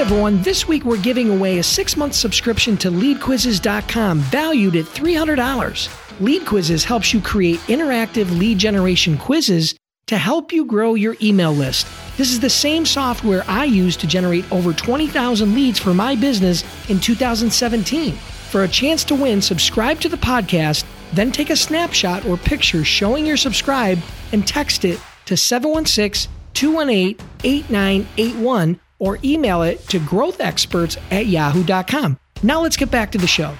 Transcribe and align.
Everyone, 0.00 0.40
this 0.40 0.66
week 0.66 0.86
we're 0.86 0.96
giving 0.96 1.28
away 1.28 1.58
a 1.58 1.62
six 1.62 1.94
month 1.94 2.14
subscription 2.14 2.74
to 2.78 2.90
leadquizzes.com 2.90 4.20
valued 4.20 4.74
at 4.74 4.86
$300. 4.86 6.20
Lead 6.20 6.46
Quizzes 6.46 6.84
helps 6.84 7.12
you 7.12 7.20
create 7.20 7.60
interactive 7.68 8.30
lead 8.38 8.56
generation 8.56 9.18
quizzes 9.18 9.74
to 10.06 10.16
help 10.16 10.54
you 10.54 10.64
grow 10.64 10.94
your 10.94 11.16
email 11.20 11.52
list. 11.52 11.86
This 12.16 12.32
is 12.32 12.40
the 12.40 12.48
same 12.48 12.86
software 12.86 13.44
I 13.46 13.66
used 13.66 14.00
to 14.00 14.06
generate 14.06 14.50
over 14.50 14.72
20,000 14.72 15.54
leads 15.54 15.78
for 15.78 15.92
my 15.92 16.16
business 16.16 16.64
in 16.88 16.98
2017. 16.98 18.14
For 18.14 18.64
a 18.64 18.68
chance 18.68 19.04
to 19.04 19.14
win, 19.14 19.42
subscribe 19.42 20.00
to 20.00 20.08
the 20.08 20.16
podcast, 20.16 20.86
then 21.12 21.30
take 21.30 21.50
a 21.50 21.56
snapshot 21.56 22.24
or 22.24 22.38
picture 22.38 22.84
showing 22.84 23.26
you're 23.26 23.36
subscribed 23.36 24.02
and 24.32 24.48
text 24.48 24.86
it 24.86 24.98
to 25.26 25.36
716 25.36 26.32
218 26.54 27.26
8981 27.44 28.80
or 29.00 29.18
email 29.24 29.62
it 29.62 29.80
to 29.88 29.98
growthexperts 29.98 30.96
at 31.10 31.26
yahoo.com. 31.26 32.16
Now 32.44 32.62
let's 32.62 32.76
get 32.76 32.92
back 32.92 33.10
to 33.12 33.18
the 33.18 33.26
show. 33.26 33.56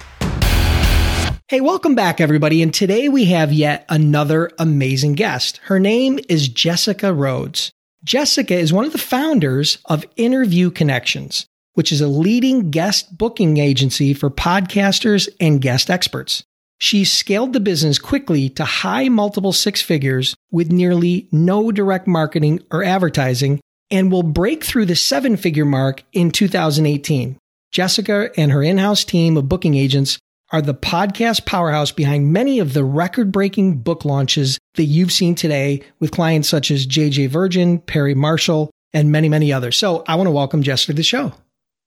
Hey, 1.49 1.61
welcome 1.61 1.97
back, 1.97 2.21
everybody. 2.21 2.63
And 2.63 2.73
today 2.73 3.09
we 3.09 3.25
have 3.25 3.53
yet 3.53 3.85
another 3.89 4.53
amazing 4.57 5.15
guest. 5.15 5.57
Her 5.65 5.81
name 5.81 6.21
is 6.29 6.47
Jessica 6.47 7.13
Rhodes. 7.13 7.73
Jessica 8.05 8.55
is 8.55 8.73
one 8.73 8.85
of 8.85 8.93
the 8.93 8.99
founders 8.99 9.79
of 9.87 10.07
Interview 10.15 10.71
Connections, 10.71 11.47
which 11.75 11.91
is 11.91 12.01
a 12.01 12.07
leading 12.07 12.71
guest 12.71 13.19
booking 13.19 13.57
agency 13.57 14.15
for 14.15 14.31
podcasters 14.31 15.29
and 15.41 15.61
guest 15.61 15.91
experts. 15.91 16.45
She 16.79 17.05
scaled 17.05 17.53
the 17.53 17.61
business 17.61 17.99
quickly 17.99 18.49
to 18.51 18.65
high 18.65 19.09
multiple 19.09 19.53
six 19.53 19.83
figures 19.83 20.37
with 20.53 20.71
nearly 20.71 21.29
no 21.33 21.73
direct 21.73 22.07
marketing 22.07 22.61
or 22.71 22.85
advertising 22.85 23.61
and 23.91 24.11
will 24.11 24.23
break 24.23 24.65
through 24.65 24.87
the 24.87 24.97
seven 24.97 25.37
figure 25.37 25.65
mark 25.65 26.03
in 26.13 26.31
2018. 26.31 27.39
Jessica 27.73 28.31
and 28.37 28.53
her 28.53 28.63
in 28.63 28.79
house 28.79 29.05
team 29.05 29.37
of 29.37 29.49
booking 29.49 29.75
agents 29.75 30.19
are 30.53 30.63
the 30.63 30.75
podcast 30.75 31.47
powerhouse 31.47 31.93
behind 31.93 32.33
many 32.33 32.59
of 32.59 32.73
the 32.73 32.85
record 32.85 33.31
breaking 33.31 33.79
book 33.79 34.05
launches 34.05 34.59
that 34.75 34.85
you've 34.85 35.13
seen 35.13 35.35
today 35.35 35.83
with 36.01 36.11
clients 36.11 36.49
such 36.49 36.71
as 36.71 36.87
JJ 36.87 37.29
Virgin, 37.29 37.79
Perry 37.79 38.15
Marshall, 38.15 38.71
and 38.93 39.13
many, 39.13 39.29
many 39.29 39.53
others. 39.53 39.77
So 39.77 40.03
I 40.09 40.17
want 40.17 40.27
to 40.27 40.33
welcome 40.33 40.63
Jessica 40.63 40.93
to 40.93 40.97
the 40.97 41.03
show. 41.03 41.33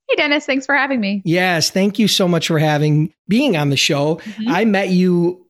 Hey 0.09 0.15
Dennis, 0.15 0.45
thanks 0.45 0.65
for 0.65 0.75
having 0.75 1.01
me. 1.01 1.21
Yes, 1.25 1.69
thank 1.69 1.99
you 1.99 2.07
so 2.07 2.27
much 2.27 2.47
for 2.47 2.59
having 2.59 3.13
being 3.27 3.57
on 3.57 3.69
the 3.69 3.77
show. 3.77 4.15
Mm-hmm. 4.15 4.49
I 4.49 4.65
met 4.65 4.89
you 4.89 5.45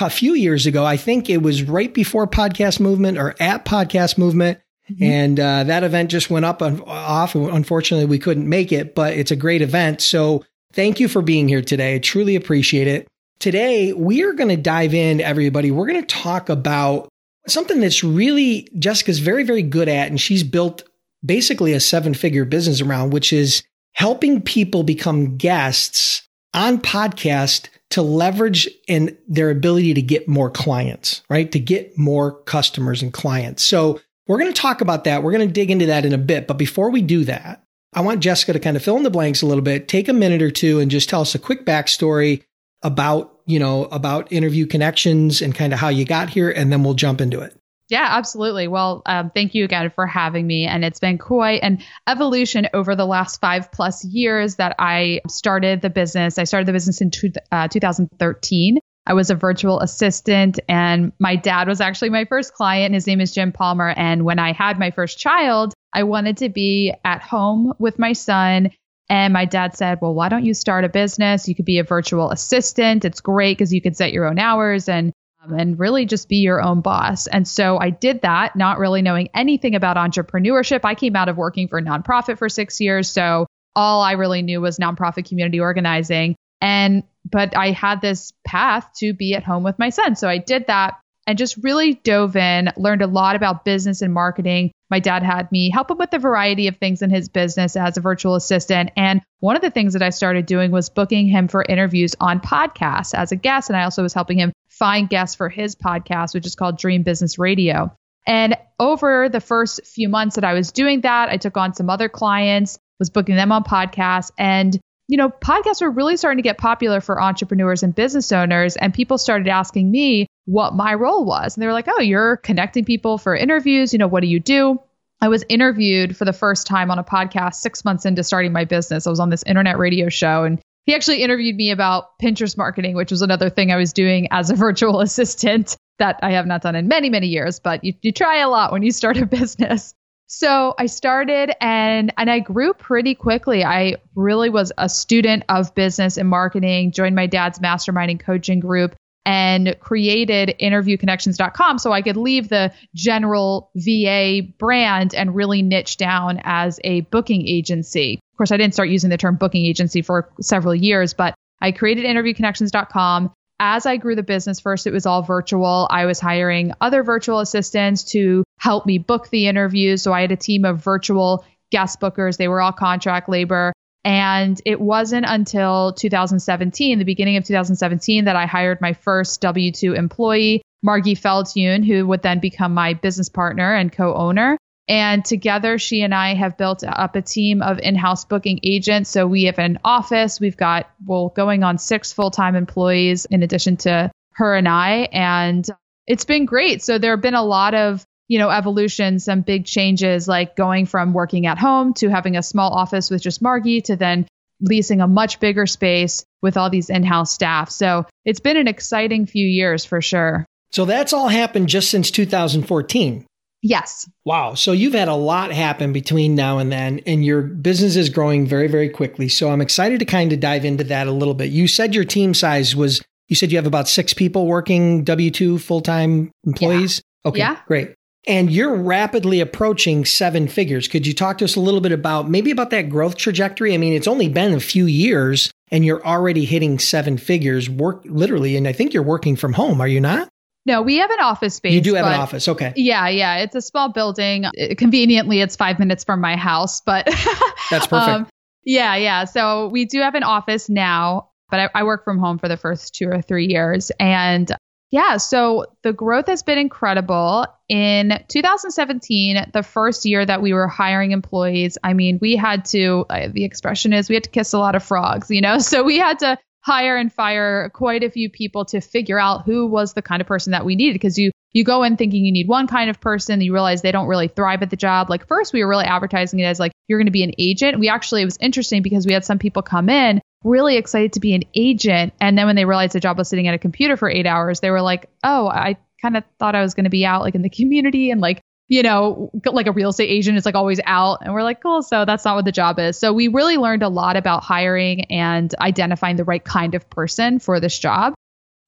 a 0.00 0.10
few 0.10 0.34
years 0.34 0.66
ago. 0.66 0.84
I 0.84 0.96
think 0.96 1.30
it 1.30 1.42
was 1.42 1.62
right 1.62 1.92
before 1.92 2.26
Podcast 2.26 2.80
Movement 2.80 3.18
or 3.18 3.34
at 3.40 3.64
Podcast 3.64 4.18
Movement. 4.18 4.58
Mm-hmm. 4.90 5.04
And 5.04 5.40
uh, 5.40 5.64
that 5.64 5.84
event 5.84 6.10
just 6.10 6.30
went 6.30 6.44
up 6.44 6.62
and 6.62 6.82
off. 6.82 7.34
Unfortunately, 7.34 8.06
we 8.06 8.18
couldn't 8.18 8.48
make 8.48 8.72
it, 8.72 8.94
but 8.94 9.14
it's 9.14 9.30
a 9.30 9.36
great 9.36 9.62
event. 9.62 10.00
So 10.00 10.44
thank 10.72 11.00
you 11.00 11.08
for 11.08 11.22
being 11.22 11.48
here 11.48 11.62
today. 11.62 11.96
I 11.96 11.98
truly 11.98 12.36
appreciate 12.36 12.86
it. 12.86 13.06
Today, 13.38 13.92
we 13.92 14.22
are 14.24 14.32
going 14.32 14.48
to 14.48 14.56
dive 14.56 14.94
in, 14.94 15.20
everybody. 15.20 15.70
We're 15.70 15.86
going 15.86 16.00
to 16.00 16.14
talk 16.14 16.48
about 16.48 17.08
something 17.46 17.80
that's 17.80 18.02
really 18.02 18.68
Jessica's 18.78 19.20
very, 19.20 19.44
very 19.44 19.62
good 19.62 19.88
at. 19.88 20.08
And 20.08 20.20
she's 20.20 20.42
built 20.42 20.82
basically 21.24 21.72
a 21.72 21.80
seven 21.80 22.14
figure 22.14 22.44
business 22.44 22.80
around, 22.80 23.10
which 23.10 23.32
is 23.32 23.62
helping 23.92 24.40
people 24.40 24.82
become 24.82 25.36
guests 25.36 26.22
on 26.54 26.78
podcast 26.78 27.68
to 27.90 28.02
leverage 28.02 28.68
in 28.86 29.16
their 29.26 29.50
ability 29.50 29.94
to 29.94 30.02
get 30.02 30.28
more 30.28 30.50
clients, 30.50 31.22
right? 31.28 31.50
To 31.52 31.58
get 31.58 31.96
more 31.96 32.42
customers 32.42 33.02
and 33.02 33.12
clients. 33.12 33.62
So 33.62 34.00
we're 34.28 34.38
going 34.38 34.52
to 34.52 34.60
talk 34.60 34.80
about 34.80 35.04
that. 35.04 35.22
We're 35.22 35.32
going 35.32 35.48
to 35.48 35.52
dig 35.52 35.70
into 35.70 35.86
that 35.86 36.04
in 36.04 36.12
a 36.12 36.18
bit. 36.18 36.46
But 36.46 36.58
before 36.58 36.90
we 36.90 37.02
do 37.02 37.24
that, 37.24 37.64
I 37.94 38.02
want 38.02 38.20
Jessica 38.20 38.52
to 38.52 38.60
kind 38.60 38.76
of 38.76 38.82
fill 38.84 38.98
in 38.98 39.02
the 39.02 39.10
blanks 39.10 39.42
a 39.42 39.46
little 39.46 39.62
bit, 39.62 39.88
take 39.88 40.08
a 40.08 40.12
minute 40.12 40.42
or 40.42 40.50
two 40.50 40.78
and 40.78 40.90
just 40.90 41.08
tell 41.08 41.22
us 41.22 41.34
a 41.34 41.38
quick 41.38 41.64
backstory 41.64 42.44
about, 42.82 43.40
you 43.46 43.58
know, 43.58 43.86
about 43.86 44.30
interview 44.30 44.66
connections 44.66 45.40
and 45.40 45.54
kind 45.54 45.72
of 45.72 45.78
how 45.78 45.88
you 45.88 46.04
got 46.04 46.28
here. 46.28 46.50
And 46.50 46.70
then 46.70 46.84
we'll 46.84 46.94
jump 46.94 47.20
into 47.20 47.40
it. 47.40 47.58
Yeah, 47.88 48.06
absolutely. 48.10 48.68
Well, 48.68 49.00
um, 49.06 49.30
thank 49.34 49.54
you 49.54 49.64
again 49.64 49.90
for 49.94 50.06
having 50.06 50.46
me. 50.46 50.66
And 50.66 50.84
it's 50.84 51.00
been 51.00 51.16
quite 51.16 51.62
an 51.62 51.82
evolution 52.06 52.68
over 52.74 52.94
the 52.94 53.06
last 53.06 53.40
five 53.40 53.72
plus 53.72 54.04
years 54.04 54.56
that 54.56 54.76
I 54.78 55.22
started 55.26 55.80
the 55.80 55.88
business. 55.88 56.38
I 56.38 56.44
started 56.44 56.68
the 56.68 56.74
business 56.74 57.00
in 57.00 57.10
two, 57.10 57.32
uh, 57.50 57.68
2013. 57.68 58.78
I 59.08 59.14
was 59.14 59.30
a 59.30 59.34
virtual 59.34 59.80
assistant, 59.80 60.60
and 60.68 61.12
my 61.18 61.34
dad 61.34 61.66
was 61.66 61.80
actually 61.80 62.10
my 62.10 62.26
first 62.26 62.52
client. 62.52 62.94
His 62.94 63.06
name 63.06 63.22
is 63.22 63.32
Jim 63.32 63.52
Palmer. 63.52 63.88
And 63.96 64.22
when 64.22 64.38
I 64.38 64.52
had 64.52 64.78
my 64.78 64.90
first 64.90 65.18
child, 65.18 65.72
I 65.94 66.02
wanted 66.02 66.36
to 66.38 66.50
be 66.50 66.92
at 67.06 67.22
home 67.22 67.72
with 67.78 67.98
my 67.98 68.12
son. 68.12 68.70
And 69.08 69.32
my 69.32 69.46
dad 69.46 69.74
said, 69.74 69.98
Well, 70.02 70.12
why 70.12 70.28
don't 70.28 70.44
you 70.44 70.52
start 70.52 70.84
a 70.84 70.90
business? 70.90 71.48
You 71.48 71.54
could 71.54 71.64
be 71.64 71.78
a 71.78 71.84
virtual 71.84 72.30
assistant. 72.30 73.06
It's 73.06 73.22
great 73.22 73.56
because 73.56 73.72
you 73.72 73.80
could 73.80 73.96
set 73.96 74.12
your 74.12 74.26
own 74.26 74.38
hours 74.38 74.90
and 74.90 75.14
um, 75.42 75.54
and 75.54 75.78
really 75.78 76.04
just 76.04 76.28
be 76.28 76.36
your 76.36 76.60
own 76.60 76.82
boss. 76.82 77.26
And 77.28 77.48
so 77.48 77.78
I 77.78 77.88
did 77.88 78.20
that, 78.22 78.56
not 78.56 78.78
really 78.78 79.00
knowing 79.00 79.30
anything 79.32 79.74
about 79.74 79.96
entrepreneurship. 79.96 80.80
I 80.84 80.94
came 80.94 81.16
out 81.16 81.30
of 81.30 81.38
working 81.38 81.68
for 81.68 81.78
a 81.78 81.82
nonprofit 81.82 82.36
for 82.36 82.50
six 82.50 82.78
years. 82.78 83.08
So 83.08 83.46
all 83.74 84.02
I 84.02 84.12
really 84.12 84.42
knew 84.42 84.60
was 84.60 84.78
nonprofit 84.78 85.26
community 85.26 85.60
organizing. 85.60 86.36
And 86.60 87.04
but 87.30 87.56
I 87.56 87.72
had 87.72 88.00
this 88.00 88.32
path 88.46 88.88
to 88.98 89.12
be 89.12 89.34
at 89.34 89.44
home 89.44 89.62
with 89.62 89.78
my 89.78 89.90
son. 89.90 90.16
So 90.16 90.28
I 90.28 90.38
did 90.38 90.66
that 90.68 90.98
and 91.26 91.36
just 91.36 91.58
really 91.62 91.92
dove 91.92 92.36
in, 92.36 92.72
learned 92.78 93.02
a 93.02 93.06
lot 93.06 93.36
about 93.36 93.64
business 93.64 94.00
and 94.00 94.14
marketing. 94.14 94.72
My 94.90 94.98
dad 94.98 95.22
had 95.22 95.52
me 95.52 95.70
help 95.70 95.90
him 95.90 95.98
with 95.98 96.12
a 96.14 96.18
variety 96.18 96.68
of 96.68 96.78
things 96.78 97.02
in 97.02 97.10
his 97.10 97.28
business 97.28 97.76
as 97.76 97.98
a 97.98 98.00
virtual 98.00 98.34
assistant. 98.34 98.90
And 98.96 99.20
one 99.40 99.54
of 99.54 99.60
the 99.60 99.70
things 99.70 99.92
that 99.92 100.02
I 100.02 100.08
started 100.08 100.46
doing 100.46 100.70
was 100.70 100.88
booking 100.88 101.28
him 101.28 101.46
for 101.46 101.62
interviews 101.62 102.14
on 102.18 102.40
podcasts 102.40 103.12
as 103.12 103.30
a 103.30 103.36
guest. 103.36 103.68
And 103.68 103.76
I 103.76 103.84
also 103.84 104.02
was 104.02 104.14
helping 104.14 104.38
him 104.38 104.52
find 104.70 105.10
guests 105.10 105.36
for 105.36 105.50
his 105.50 105.76
podcast, 105.76 106.32
which 106.32 106.46
is 106.46 106.54
called 106.54 106.78
Dream 106.78 107.02
Business 107.02 107.38
Radio. 107.38 107.94
And 108.26 108.56
over 108.80 109.28
the 109.28 109.40
first 109.40 109.86
few 109.86 110.08
months 110.08 110.36
that 110.36 110.44
I 110.44 110.54
was 110.54 110.72
doing 110.72 111.02
that, 111.02 111.28
I 111.28 111.36
took 111.36 111.58
on 111.58 111.74
some 111.74 111.90
other 111.90 112.08
clients, 112.08 112.78
was 112.98 113.10
booking 113.10 113.36
them 113.36 113.52
on 113.52 113.64
podcasts. 113.64 114.30
And 114.38 114.78
you 115.08 115.16
know, 115.16 115.30
podcasts 115.30 115.80
were 115.80 115.90
really 115.90 116.18
starting 116.18 116.36
to 116.36 116.42
get 116.42 116.58
popular 116.58 117.00
for 117.00 117.20
entrepreneurs 117.20 117.82
and 117.82 117.94
business 117.94 118.30
owners. 118.30 118.76
And 118.76 118.92
people 118.92 119.16
started 119.16 119.48
asking 119.48 119.90
me 119.90 120.26
what 120.44 120.74
my 120.74 120.94
role 120.94 121.24
was. 121.24 121.56
And 121.56 121.62
they 121.62 121.66
were 121.66 121.72
like, 121.72 121.88
oh, 121.88 122.00
you're 122.00 122.36
connecting 122.36 122.84
people 122.84 123.16
for 123.16 123.34
interviews. 123.34 123.92
You 123.92 123.98
know, 123.98 124.06
what 124.06 124.20
do 124.20 124.28
you 124.28 124.38
do? 124.38 124.78
I 125.20 125.28
was 125.28 125.44
interviewed 125.48 126.16
for 126.16 126.26
the 126.26 126.32
first 126.32 126.66
time 126.66 126.90
on 126.90 126.98
a 126.98 127.04
podcast 127.04 127.54
six 127.54 127.84
months 127.84 128.04
into 128.04 128.22
starting 128.22 128.52
my 128.52 128.66
business. 128.66 129.06
I 129.06 129.10
was 129.10 129.18
on 129.18 129.30
this 129.30 129.42
internet 129.44 129.78
radio 129.78 130.10
show 130.10 130.44
and 130.44 130.60
he 130.84 130.94
actually 130.94 131.22
interviewed 131.22 131.56
me 131.56 131.70
about 131.70 132.18
Pinterest 132.22 132.56
marketing, 132.56 132.94
which 132.94 133.10
was 133.10 133.22
another 133.22 133.50
thing 133.50 133.72
I 133.72 133.76
was 133.76 133.92
doing 133.92 134.28
as 134.30 134.50
a 134.50 134.54
virtual 134.56 135.00
assistant 135.00 135.76
that 135.98 136.20
I 136.22 136.32
have 136.32 136.46
not 136.46 136.62
done 136.62 136.76
in 136.76 136.86
many, 136.86 137.10
many 137.10 137.26
years, 137.26 137.60
but 137.60 137.82
you, 137.82 137.94
you 138.02 138.12
try 138.12 138.38
a 138.38 138.48
lot 138.48 138.72
when 138.72 138.82
you 138.82 138.92
start 138.92 139.16
a 139.16 139.26
business. 139.26 139.94
So 140.28 140.74
I 140.78 140.86
started 140.86 141.52
and 141.60 142.12
and 142.18 142.30
I 142.30 142.40
grew 142.40 142.74
pretty 142.74 143.14
quickly. 143.14 143.64
I 143.64 143.96
really 144.14 144.50
was 144.50 144.72
a 144.76 144.88
student 144.88 145.44
of 145.48 145.74
business 145.74 146.18
and 146.18 146.28
marketing, 146.28 146.92
joined 146.92 147.16
my 147.16 147.26
dad's 147.26 147.58
masterminding 147.60 148.20
coaching 148.20 148.60
group 148.60 148.94
and 149.24 149.74
created 149.80 150.54
interviewconnections.com 150.60 151.78
so 151.78 151.92
I 151.92 152.02
could 152.02 152.18
leave 152.18 152.50
the 152.50 152.72
general 152.94 153.70
VA 153.74 154.42
brand 154.58 155.14
and 155.14 155.34
really 155.34 155.62
niche 155.62 155.96
down 155.96 156.40
as 156.44 156.78
a 156.84 157.00
booking 157.02 157.46
agency. 157.46 158.20
Of 158.32 158.36
course, 158.36 158.52
I 158.52 158.58
didn't 158.58 158.74
start 158.74 158.90
using 158.90 159.10
the 159.10 159.16
term 159.16 159.36
booking 159.36 159.64
agency 159.64 160.02
for 160.02 160.30
several 160.40 160.74
years, 160.74 161.14
but 161.14 161.34
I 161.60 161.72
created 161.72 162.04
interviewconnections.com 162.04 163.32
as 163.60 163.86
I 163.86 163.96
grew 163.96 164.14
the 164.14 164.22
business, 164.22 164.60
first 164.60 164.86
it 164.86 164.92
was 164.92 165.06
all 165.06 165.22
virtual. 165.22 165.86
I 165.90 166.06
was 166.06 166.20
hiring 166.20 166.72
other 166.80 167.02
virtual 167.02 167.40
assistants 167.40 168.04
to 168.12 168.44
help 168.58 168.86
me 168.86 168.98
book 168.98 169.28
the 169.30 169.48
interviews. 169.48 170.02
So 170.02 170.12
I 170.12 170.20
had 170.20 170.32
a 170.32 170.36
team 170.36 170.64
of 170.64 170.82
virtual 170.82 171.44
guest 171.70 172.00
bookers. 172.00 172.36
They 172.36 172.48
were 172.48 172.60
all 172.60 172.72
contract 172.72 173.28
labor. 173.28 173.72
And 174.04 174.60
it 174.64 174.80
wasn't 174.80 175.26
until 175.28 175.92
2017, 175.92 176.98
the 176.98 177.04
beginning 177.04 177.36
of 177.36 177.44
2017, 177.44 178.24
that 178.26 178.36
I 178.36 178.46
hired 178.46 178.80
my 178.80 178.92
first 178.92 179.40
W 179.40 179.72
2 179.72 179.92
employee, 179.94 180.62
Margie 180.82 181.16
Feldhune, 181.16 181.84
who 181.84 182.06
would 182.06 182.22
then 182.22 182.38
become 182.38 182.72
my 182.72 182.94
business 182.94 183.28
partner 183.28 183.74
and 183.74 183.92
co 183.92 184.14
owner. 184.14 184.56
And 184.88 185.24
together, 185.24 185.78
she 185.78 186.00
and 186.00 186.14
I 186.14 186.34
have 186.34 186.56
built 186.56 186.82
up 186.82 187.14
a 187.14 187.22
team 187.22 187.60
of 187.60 187.78
in 187.78 187.94
house 187.94 188.24
booking 188.24 188.60
agents. 188.62 189.10
So 189.10 189.26
we 189.26 189.44
have 189.44 189.58
an 189.58 189.78
office. 189.84 190.40
We've 190.40 190.56
got, 190.56 190.90
well, 191.06 191.28
going 191.28 191.62
on 191.62 191.76
six 191.78 192.12
full 192.12 192.30
time 192.30 192.56
employees 192.56 193.26
in 193.26 193.42
addition 193.42 193.76
to 193.78 194.10
her 194.32 194.54
and 194.54 194.68
I. 194.68 195.08
And 195.12 195.66
it's 196.06 196.24
been 196.24 196.46
great. 196.46 196.82
So 196.82 196.98
there 196.98 197.10
have 197.10 197.20
been 197.20 197.34
a 197.34 197.44
lot 197.44 197.74
of, 197.74 198.04
you 198.28 198.38
know, 198.38 198.48
evolution, 198.48 199.18
some 199.18 199.42
big 199.42 199.66
changes, 199.66 200.26
like 200.26 200.56
going 200.56 200.86
from 200.86 201.12
working 201.12 201.46
at 201.46 201.58
home 201.58 201.92
to 201.94 202.08
having 202.08 202.36
a 202.36 202.42
small 202.42 202.72
office 202.72 203.10
with 203.10 203.22
just 203.22 203.42
Margie 203.42 203.82
to 203.82 203.96
then 203.96 204.26
leasing 204.60 205.00
a 205.00 205.06
much 205.06 205.38
bigger 205.38 205.66
space 205.66 206.24
with 206.42 206.56
all 206.56 206.70
these 206.70 206.88
in 206.88 207.04
house 207.04 207.32
staff. 207.32 207.70
So 207.70 208.06
it's 208.24 208.40
been 208.40 208.56
an 208.56 208.68
exciting 208.68 209.26
few 209.26 209.46
years 209.46 209.84
for 209.84 210.00
sure. 210.00 210.46
So 210.70 210.84
that's 210.84 211.12
all 211.12 211.28
happened 211.28 211.68
just 211.68 211.90
since 211.90 212.10
2014. 212.10 213.26
Yes. 213.62 214.08
Wow. 214.24 214.54
So 214.54 214.72
you've 214.72 214.94
had 214.94 215.08
a 215.08 215.14
lot 215.14 215.52
happen 215.52 215.92
between 215.92 216.34
now 216.34 216.58
and 216.58 216.70
then, 216.70 217.00
and 217.06 217.24
your 217.24 217.42
business 217.42 217.96
is 217.96 218.08
growing 218.08 218.46
very, 218.46 218.68
very 218.68 218.88
quickly. 218.88 219.28
So 219.28 219.50
I'm 219.50 219.60
excited 219.60 219.98
to 219.98 220.04
kind 220.04 220.32
of 220.32 220.40
dive 220.40 220.64
into 220.64 220.84
that 220.84 221.06
a 221.06 221.12
little 221.12 221.34
bit. 221.34 221.50
You 221.50 221.66
said 221.66 221.94
your 221.94 222.04
team 222.04 222.34
size 222.34 222.76
was, 222.76 223.02
you 223.26 223.36
said 223.36 223.50
you 223.50 223.58
have 223.58 223.66
about 223.66 223.88
six 223.88 224.14
people 224.14 224.46
working 224.46 225.02
W 225.04 225.30
2 225.30 225.58
full 225.58 225.80
time 225.80 226.30
employees? 226.44 227.02
Yeah. 227.24 227.28
Okay. 227.28 227.38
Yeah. 227.38 227.56
Great. 227.66 227.94
And 228.26 228.50
you're 228.50 228.76
rapidly 228.76 229.40
approaching 229.40 230.04
seven 230.04 230.48
figures. 230.48 230.86
Could 230.86 231.06
you 231.06 231.14
talk 231.14 231.38
to 231.38 231.44
us 231.44 231.56
a 231.56 231.60
little 231.60 231.80
bit 231.80 231.92
about 231.92 232.28
maybe 232.28 232.50
about 232.50 232.70
that 232.70 232.90
growth 232.90 233.16
trajectory? 233.16 233.74
I 233.74 233.78
mean, 233.78 233.94
it's 233.94 234.08
only 234.08 234.28
been 234.28 234.52
a 234.52 234.60
few 234.60 234.84
years 234.84 235.50
and 235.70 235.84
you're 235.84 236.04
already 236.04 236.44
hitting 236.44 236.78
seven 236.78 237.16
figures 237.16 237.70
work 237.70 238.02
literally. 238.04 238.56
And 238.56 238.68
I 238.68 238.72
think 238.72 238.92
you're 238.92 239.02
working 239.02 239.34
from 239.34 239.54
home, 239.54 239.80
are 239.80 239.88
you 239.88 240.00
not? 240.00 240.28
No, 240.68 240.82
we 240.82 240.96
have 240.98 241.10
an 241.10 241.20
office 241.20 241.54
space. 241.54 241.72
You 241.72 241.80
do 241.80 241.94
have 241.94 242.04
an 242.04 242.20
office. 242.20 242.46
Okay. 242.46 242.74
Yeah, 242.76 243.08
yeah. 243.08 243.38
It's 243.38 243.54
a 243.54 243.62
small 243.62 243.90
building. 243.90 244.44
Conveniently, 244.76 245.40
it's 245.40 245.56
five 245.56 245.78
minutes 245.78 246.04
from 246.04 246.20
my 246.20 246.36
house, 246.36 246.82
but 246.82 247.06
that's 247.70 247.86
perfect. 247.86 247.92
Um, 247.92 248.26
yeah, 248.64 248.94
yeah. 248.94 249.24
So 249.24 249.68
we 249.68 249.86
do 249.86 250.02
have 250.02 250.14
an 250.14 250.24
office 250.24 250.68
now, 250.68 251.30
but 251.50 251.58
I, 251.58 251.70
I 251.74 251.84
work 251.84 252.04
from 252.04 252.18
home 252.18 252.38
for 252.38 252.48
the 252.48 252.58
first 252.58 252.94
two 252.94 253.08
or 253.08 253.22
three 253.22 253.46
years. 253.46 253.90
And 253.98 254.54
yeah, 254.90 255.16
so 255.16 255.64
the 255.82 255.94
growth 255.94 256.26
has 256.26 256.42
been 256.42 256.58
incredible. 256.58 257.46
In 257.70 258.22
2017, 258.28 259.50
the 259.54 259.62
first 259.62 260.04
year 260.04 260.26
that 260.26 260.42
we 260.42 260.52
were 260.52 260.68
hiring 260.68 261.12
employees, 261.12 261.78
I 261.82 261.94
mean, 261.94 262.18
we 262.20 262.36
had 262.36 262.66
to, 262.66 263.06
uh, 263.08 263.28
the 263.32 263.44
expression 263.44 263.94
is 263.94 264.10
we 264.10 264.16
had 264.16 264.24
to 264.24 264.30
kiss 264.30 264.52
a 264.52 264.58
lot 264.58 264.74
of 264.74 264.82
frogs, 264.82 265.30
you 265.30 265.40
know? 265.40 265.58
So 265.68 265.82
we 265.82 265.96
had 265.96 266.18
to 266.18 266.36
hire 266.68 266.98
and 266.98 267.10
fire 267.10 267.70
quite 267.70 268.04
a 268.04 268.10
few 268.10 268.28
people 268.28 268.66
to 268.66 268.80
figure 268.82 269.18
out 269.18 269.46
who 269.46 269.66
was 269.66 269.94
the 269.94 270.02
kind 270.02 270.20
of 270.20 270.28
person 270.28 270.50
that 270.50 270.66
we 270.66 270.76
needed. 270.76 270.92
Because 270.92 271.18
you 271.18 271.30
you 271.52 271.64
go 271.64 271.82
in 271.82 271.96
thinking 271.96 272.26
you 272.26 272.32
need 272.32 272.46
one 272.46 272.66
kind 272.66 272.90
of 272.90 273.00
person 273.00 273.40
you 273.40 273.54
realize 273.54 273.80
they 273.80 273.90
don't 273.90 274.06
really 274.06 274.28
thrive 274.28 274.62
at 274.62 274.68
the 274.68 274.76
job. 274.76 275.08
Like 275.08 275.26
first 275.26 275.54
we 275.54 275.64
were 275.64 275.70
really 275.70 275.86
advertising 275.86 276.40
it 276.40 276.44
as 276.44 276.60
like 276.60 276.72
you're 276.86 276.98
going 276.98 277.06
to 277.06 277.10
be 277.12 277.22
an 277.22 277.32
agent. 277.38 277.78
We 277.78 277.88
actually 277.88 278.20
it 278.20 278.26
was 278.26 278.36
interesting 278.38 278.82
because 278.82 279.06
we 279.06 279.14
had 279.14 279.24
some 279.24 279.38
people 279.38 279.62
come 279.62 279.88
in 279.88 280.20
really 280.44 280.76
excited 280.76 281.14
to 281.14 281.20
be 281.20 281.34
an 281.34 281.44
agent. 281.54 282.12
And 282.20 282.36
then 282.36 282.46
when 282.46 282.54
they 282.54 282.66
realized 282.66 282.92
the 282.92 283.00
job 283.00 283.16
was 283.16 283.28
sitting 283.28 283.48
at 283.48 283.54
a 283.54 283.58
computer 283.58 283.96
for 283.96 284.10
8 284.10 284.26
hours 284.26 284.60
they 284.60 284.70
were 284.70 284.82
like 284.82 285.08
oh 285.24 285.48
i 285.48 285.76
kind 286.02 286.16
of 286.16 286.24
thought 286.38 286.54
i 286.54 286.62
was 286.62 286.74
going 286.74 286.84
to 286.84 286.90
be 286.90 287.04
out 287.04 287.22
like 287.22 287.34
in 287.34 287.42
the 287.42 287.50
community 287.50 288.10
and 288.10 288.20
like 288.20 288.40
you 288.68 288.82
know, 288.82 289.30
like 289.46 289.66
a 289.66 289.72
real 289.72 289.88
estate 289.90 290.10
agent 290.10 290.36
is 290.36 290.44
like 290.44 290.54
always 290.54 290.80
out. 290.84 291.20
And 291.22 291.32
we're 291.32 291.42
like, 291.42 291.62
cool. 291.62 291.82
So 291.82 292.04
that's 292.04 292.24
not 292.24 292.36
what 292.36 292.44
the 292.44 292.52
job 292.52 292.78
is. 292.78 292.98
So 292.98 293.14
we 293.14 293.28
really 293.28 293.56
learned 293.56 293.82
a 293.82 293.88
lot 293.88 294.16
about 294.16 294.44
hiring 294.44 295.06
and 295.06 295.52
identifying 295.58 296.16
the 296.16 296.24
right 296.24 296.44
kind 296.44 296.74
of 296.74 296.88
person 296.90 297.38
for 297.38 297.60
this 297.60 297.78
job. 297.78 298.14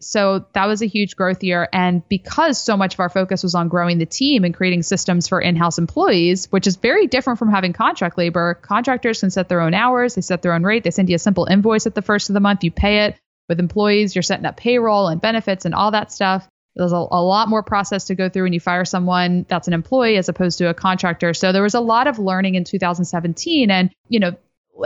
So 0.00 0.46
that 0.54 0.64
was 0.66 0.80
a 0.80 0.86
huge 0.86 1.14
growth 1.14 1.42
year. 1.42 1.68
And 1.70 2.02
because 2.08 2.58
so 2.58 2.78
much 2.78 2.94
of 2.94 3.00
our 3.00 3.10
focus 3.10 3.42
was 3.42 3.54
on 3.54 3.68
growing 3.68 3.98
the 3.98 4.06
team 4.06 4.44
and 4.44 4.54
creating 4.54 4.82
systems 4.82 5.28
for 5.28 5.38
in 5.38 5.56
house 5.56 5.76
employees, 5.76 6.50
which 6.50 6.66
is 6.66 6.76
very 6.76 7.06
different 7.06 7.38
from 7.38 7.50
having 7.50 7.74
contract 7.74 8.16
labor, 8.16 8.54
contractors 8.54 9.20
can 9.20 9.30
set 9.30 9.50
their 9.50 9.60
own 9.60 9.74
hours, 9.74 10.14
they 10.14 10.22
set 10.22 10.40
their 10.40 10.54
own 10.54 10.62
rate, 10.62 10.84
they 10.84 10.90
send 10.90 11.10
you 11.10 11.16
a 11.16 11.18
simple 11.18 11.44
invoice 11.44 11.86
at 11.86 11.94
the 11.94 12.00
first 12.00 12.30
of 12.30 12.34
the 12.34 12.40
month, 12.40 12.64
you 12.64 12.70
pay 12.70 13.04
it. 13.04 13.16
With 13.50 13.60
employees, 13.60 14.14
you're 14.14 14.22
setting 14.22 14.46
up 14.46 14.56
payroll 14.56 15.08
and 15.08 15.20
benefits 15.20 15.64
and 15.64 15.74
all 15.74 15.90
that 15.90 16.12
stuff. 16.12 16.48
There's 16.76 16.92
a, 16.92 16.96
a, 16.96 17.22
lot 17.22 17.48
more 17.48 17.62
process 17.62 18.04
to 18.06 18.14
go 18.14 18.28
through 18.28 18.44
when 18.44 18.52
you 18.52 18.60
fire 18.60 18.84
someone 18.84 19.44
that's 19.48 19.66
an 19.66 19.74
employee 19.74 20.16
as 20.16 20.28
opposed 20.28 20.58
to 20.58 20.68
a 20.68 20.74
contractor. 20.74 21.34
So 21.34 21.52
there 21.52 21.62
was 21.62 21.74
a 21.74 21.80
lot 21.80 22.06
of 22.06 22.18
learning 22.18 22.54
in 22.54 22.64
2017. 22.64 23.70
And, 23.70 23.90
you 24.08 24.20
know, 24.20 24.36